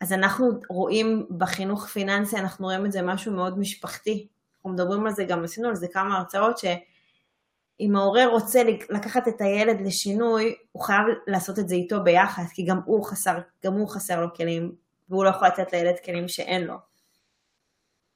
[0.00, 4.28] אז אנחנו רואים בחינוך פיננסי, אנחנו רואים את זה משהו מאוד משפחתי.
[4.57, 9.40] אנחנו מדברים על זה, גם עשינו על זה כמה הרצאות, שאם ההורה רוצה לקחת את
[9.40, 13.88] הילד לשינוי, הוא חייב לעשות את זה איתו ביחד, כי גם הוא חסר, גם הוא
[13.88, 14.74] חסר לו כלים,
[15.09, 16.74] והוא לא יכול לתת לילד כלים שאין לו.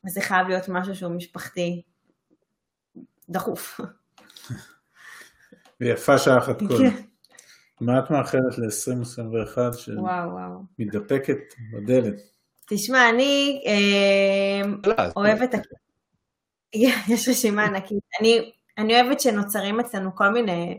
[0.05, 1.83] אז זה חייב להיות משהו שהוא משפחתי
[3.29, 3.81] דחוף.
[5.81, 7.10] ויפה שעה אחת קודם.
[7.81, 9.59] מה את מאחלת ל-2021
[10.79, 11.39] שמתדפקת
[11.73, 12.15] בדלת?
[12.69, 15.55] תשמע, אני אה, אוהבת...
[17.09, 17.99] יש רשימה ענקית.
[18.21, 20.79] אני, אני אוהבת שנוצרים אצלנו כל מיני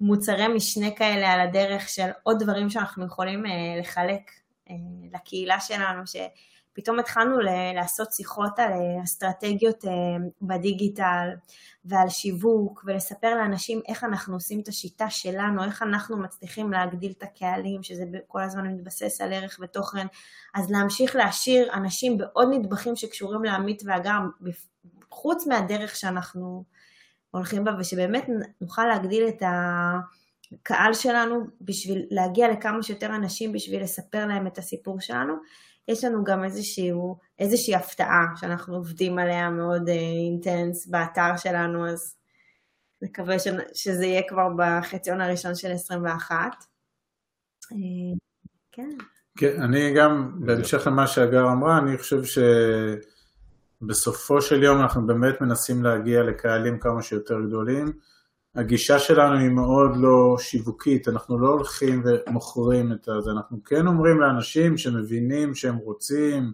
[0.00, 4.30] מוצרי משנה כאלה על הדרך של עוד דברים שאנחנו יכולים אה, לחלק
[4.70, 4.74] אה,
[5.12, 6.06] לקהילה שלנו,
[6.72, 7.36] שפתאום התחלנו
[7.74, 9.90] לעשות שיחות על אה, אסטרטגיות אה,
[10.42, 11.28] בדיגיטל
[11.84, 17.22] ועל שיווק, ולספר לאנשים איך אנחנו עושים את השיטה שלנו, איך אנחנו מצליחים להגדיל את
[17.22, 20.06] הקהלים, שזה כל הזמן מתבסס על ערך ותוכן,
[20.54, 24.18] אז להמשיך להשאיר אנשים בעוד נדבכים שקשורים לעמית ואגר,
[25.10, 26.64] חוץ מהדרך שאנחנו
[27.30, 28.26] הולכים בה, ושבאמת
[28.60, 29.98] נוכל להגדיל את ה...
[30.52, 35.34] הקהל שלנו בשביל להגיע לכמה שיותר אנשים בשביל לספר להם את הסיפור שלנו.
[35.90, 42.16] יש לנו גם איזשהו, איזושהי הפתעה שאנחנו עובדים עליה מאוד אינטנס uh, באתר שלנו, אז
[43.02, 46.36] נקווה ש, שזה יהיה כבר בחציון הראשון של 21.
[46.36, 47.78] Uh, אה,
[48.72, 48.88] כן.
[49.36, 52.22] כן, אני גם, בהמשך למה שהגר אמרה, אני חושב
[53.82, 57.92] שבסופו של יום אנחנו באמת מנסים להגיע לקהלים כמה שיותר גדולים.
[58.54, 64.20] הגישה שלנו היא מאוד לא שיווקית, אנחנו לא הולכים ומוכרים את זה, אנחנו כן אומרים
[64.20, 66.52] לאנשים שמבינים שהם רוצים,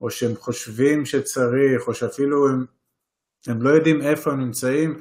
[0.00, 2.64] או שהם חושבים שצריך, או שאפילו הם,
[3.46, 5.00] הם לא יודעים איפה הם נמצאים,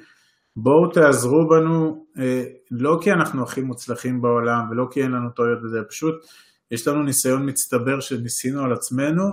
[0.55, 5.59] בואו תעזרו בנו, אה, לא כי אנחנו הכי מוצלחים בעולם, ולא כי אין לנו טעויות
[5.63, 6.15] בזה, פשוט
[6.71, 9.23] יש לנו ניסיון מצטבר שניסינו על עצמנו,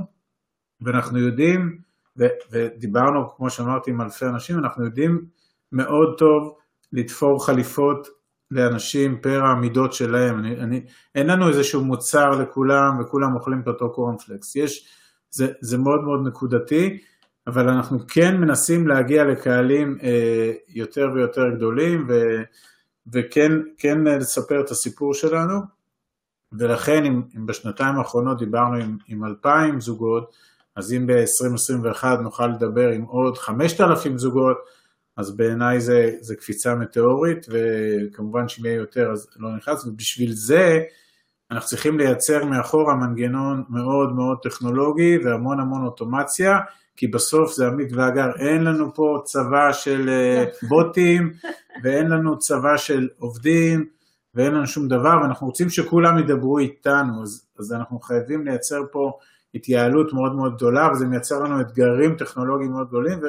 [0.80, 1.78] ואנחנו יודעים,
[2.18, 5.24] ו, ודיברנו, כמו שאמרתי, עם אלפי אנשים, אנחנו יודעים
[5.72, 6.59] מאוד טוב
[6.93, 8.09] לתפור חליפות
[8.51, 10.38] לאנשים פר המידות שלהם.
[10.38, 10.80] אני, אני,
[11.14, 14.57] אין לנו איזשהו מוצר לכולם וכולם אוכלים את אותו קורנפלקס.
[14.57, 14.88] יש,
[15.30, 16.99] זה, זה מאוד מאוד נקודתי,
[17.47, 22.12] אבל אנחנו כן מנסים להגיע לקהלים אה, יותר ויותר גדולים ו,
[23.12, 25.80] וכן כן לספר את הסיפור שלנו.
[26.59, 30.36] ולכן אם, אם בשנתיים האחרונות דיברנו עם, עם 2,000 זוגות,
[30.76, 34.57] אז אם ב-2021 נוכל לדבר עם עוד 5,000 זוגות,
[35.20, 40.80] אז בעיניי זה, זה קפיצה מטאורית, וכמובן שאם יהיה יותר אז לא נכנס, ובשביל זה
[41.50, 46.58] אנחנו צריכים לייצר מאחורה מנגנון מאוד מאוד טכנולוגי והמון המון אוטומציה,
[46.96, 51.32] כי בסוף זה עמית ואגר, אין לנו פה צבא של אה, בוטים,
[51.82, 53.86] ואין לנו צבא של עובדים,
[54.34, 59.12] ואין לנו שום דבר, ואנחנו רוצים שכולם ידברו איתנו, אז, אז אנחנו חייבים לייצר פה
[59.54, 63.20] התייעלות מאוד מאוד גדולה, וזה מייצר לנו אתגרים טכנולוגיים מאוד גדולים,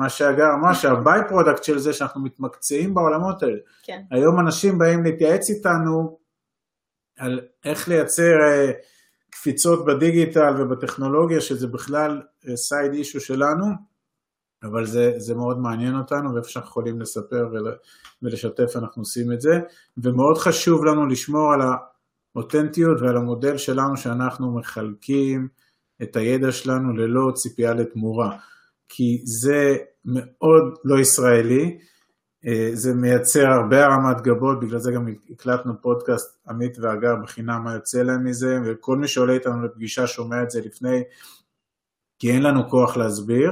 [0.00, 3.58] מה שהגר אמר, שה by-product של זה שאנחנו מתמקצעים בעולמות האלה.
[3.82, 4.02] כן.
[4.10, 6.18] היום אנשים באים להתייעץ איתנו
[7.18, 8.72] על איך לייצר uh,
[9.30, 12.22] קפיצות בדיגיטל ובטכנולוגיה, שזה בכלל
[12.54, 13.66] side uh, issue שלנו,
[14.62, 17.76] אבל זה, זה מאוד מעניין אותנו, ואיפה שאנחנו יכולים לספר ול,
[18.22, 19.60] ולשתף אנחנו עושים את זה,
[19.96, 21.60] ומאוד חשוב לנו לשמור על
[22.34, 25.48] האותנטיות ועל המודל שלנו שאנחנו מחלקים
[26.02, 28.36] את הידע שלנו ללא ציפייה לתמורה.
[28.88, 31.78] כי זה מאוד לא ישראלי,
[32.46, 37.74] אה, זה מייצר הרבה הרמת גבות, בגלל זה גם הקלטנו פודקאסט עמית ואגר בחינם מה
[37.74, 41.02] יוצא להם מזה, וכל מי שעולה איתנו לפגישה שומע את זה לפני,
[42.18, 43.50] כי אין לנו כוח להסביר,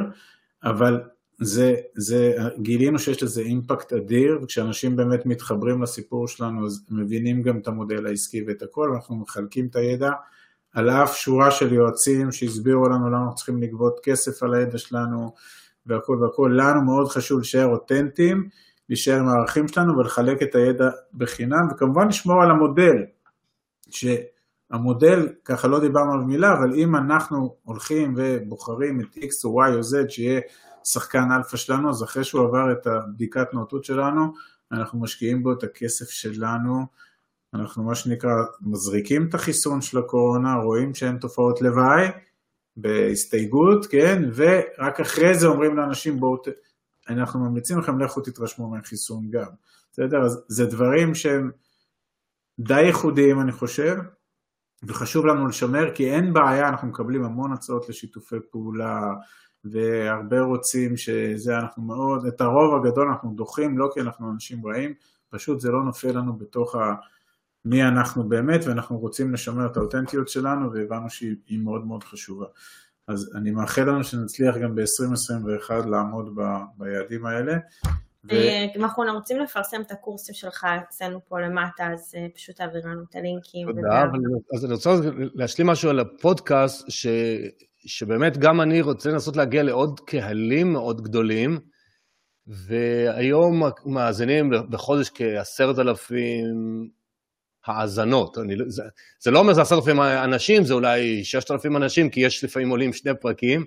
[0.65, 1.01] אבל
[1.41, 7.59] זה, זה, גילינו שיש לזה אימפקט אדיר, וכשאנשים באמת מתחברים לסיפור שלנו, אז מבינים גם
[7.59, 10.11] את המודל העסקי ואת הכל, ואנחנו מחלקים את הידע,
[10.73, 15.33] על אף שורה של יועצים שהסבירו לנו למה אנחנו צריכים לגבות כסף על הידע שלנו,
[15.89, 18.49] והכל והכל, לנו מאוד חשוב להישאר אותנטיים,
[18.89, 22.97] להישאר עם הערכים שלנו ולחלק את הידע בחינם, וכמובן לשמור על המודל,
[23.91, 29.75] שהמודל, ככה לא דיברנו על מילה, אבל אם אנחנו הולכים ובוחרים את X או Y
[29.75, 30.41] או Z, שיהיה
[30.85, 34.33] שחקן אלפא שלנו, אז אחרי שהוא עבר את הבדיקת נאותות שלנו,
[34.73, 36.87] אנחנו משקיעים בו את הכסף שלנו,
[37.55, 38.31] אנחנו מה שנקרא
[38.61, 42.09] מזריקים את החיסון של הקורונה, רואים שאין תופעות לוואי,
[42.81, 46.37] בהסתייגות, כן, ורק אחרי זה אומרים לאנשים בואו,
[47.09, 49.51] אנחנו ממליצים לכם לכו תתרשמו מהחיסון גם,
[49.93, 50.23] בסדר?
[50.25, 51.51] אז זה דברים שהם
[52.61, 53.97] די ייחודיים אני חושב,
[54.83, 59.01] וחשוב לנו לשמר כי אין בעיה, אנחנו מקבלים המון הצעות לשיתופי פעולה,
[59.65, 64.95] והרבה רוצים שזה, אנחנו מאוד, את הרוב הגדול אנחנו דוחים, לא כי אנחנו אנשים רעים,
[65.31, 66.95] פשוט זה לא נופל לנו בתוך ה...
[67.65, 72.47] מי אנחנו באמת, ואנחנו רוצים לשמר את האותנטיות שלנו, והבנו שהיא מאוד מאוד חשובה.
[73.09, 76.43] אז אני מאחל לנו שנצליח גם ב-2021 לעמוד ב,
[76.77, 77.57] ביעדים האלה.
[78.25, 78.33] ו...
[78.33, 82.87] אה, אם אנחנו רוצים לפרסם את הקורסים שלך אצלנו פה למטה, אז אה, פשוט תעביר
[82.87, 83.67] לנו את הלינקים.
[83.69, 84.21] תודה, וגם...
[84.55, 84.91] אז אני רוצה
[85.35, 87.07] להשלים משהו על הפודקאסט, ש...
[87.87, 91.59] שבאמת גם אני רוצה לנסות להגיע לעוד קהלים מאוד גדולים,
[92.47, 96.89] והיום מאזינים בחודש כעשרת אלפים
[97.67, 98.39] האזנות.
[98.39, 98.83] אני, לא, זה,
[99.21, 102.71] זה לא אומר שזה עשרת אלפים אנשים, זה אולי ששת אלפים אנשים, כי יש לפעמים
[102.71, 103.65] עולים שני פרקים,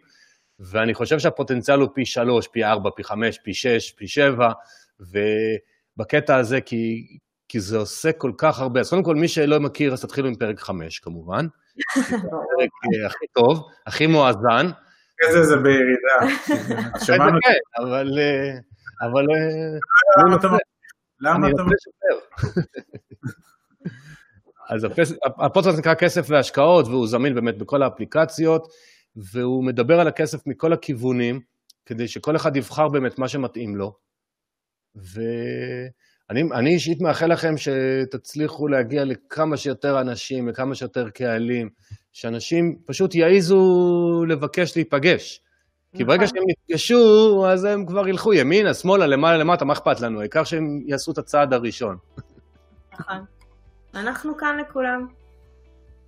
[0.60, 4.52] ואני חושב שהפוטנציאל הוא פי שלוש, פי ארבע, פי חמש, פי שש, פי שבע,
[5.00, 7.08] ובקטע הזה, כי,
[7.50, 8.80] כי זה עושה כל כך הרבה.
[8.80, 11.46] אז קודם כל, מי שלא מכיר, אז תתחילו עם פרק חמש, כמובן.
[12.08, 12.70] הפרק
[13.02, 14.68] אה, הכי טוב, הכי מואזן.
[15.28, 16.38] איזה זה בירידה.
[17.06, 17.40] שמענו.
[17.42, 18.20] כן, אבל...
[18.20, 18.52] אה,
[19.08, 19.26] אבל...
[19.32, 19.78] אה,
[20.18, 20.48] למה אתה...
[24.72, 24.88] אז
[25.40, 28.68] הפודקאסט נקרא כסף והשקעות, והוא זמין באמת בכל האפליקציות,
[29.16, 31.40] והוא מדבר על הכסף מכל הכיוונים,
[31.86, 33.94] כדי שכל אחד יבחר באמת מה שמתאים לו.
[36.30, 41.70] ואני אישית מאחל לכם שתצליחו להגיע לכמה שיותר אנשים, לכמה שיותר קהלים,
[42.14, 45.42] שאנשים פשוט יעיזו לבקש להיפגש.
[45.98, 46.36] כי ברגע נכון.
[46.36, 50.20] שהם נפגשו, אז הם כבר ילכו ימינה, שמאלה, למעלה, למטה, מה אכפת לנו?
[50.20, 51.98] העיקר שהם יעשו את הצעד הראשון.
[53.00, 53.41] נכון.
[53.96, 55.08] אנחנו כאן לכולם.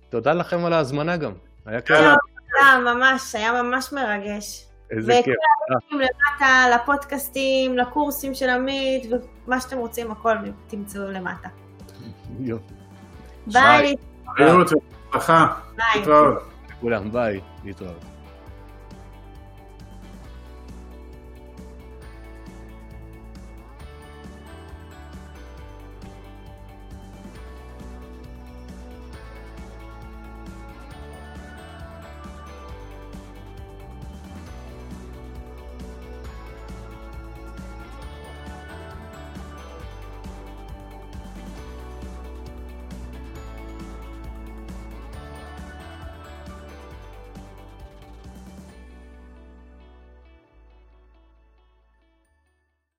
[0.08, 1.32] תודה לכם על ההזמנה גם.
[1.66, 1.96] היה כיף.
[1.96, 4.66] תודה, ממש, היה ממש מרגש.
[4.90, 5.34] איזה כיף.
[5.68, 9.12] וכן, למטה, לפודקאסטים, לקורסים של עמית,
[9.46, 11.48] ומה שאתם רוצים, הכל תמצאו למטה.
[12.40, 12.74] יופי.
[13.46, 13.96] ביי.
[14.36, 14.46] ביי.
[15.76, 16.04] ביי.
[16.80, 17.40] כולם, ביי.
[17.64, 18.13] להתראות.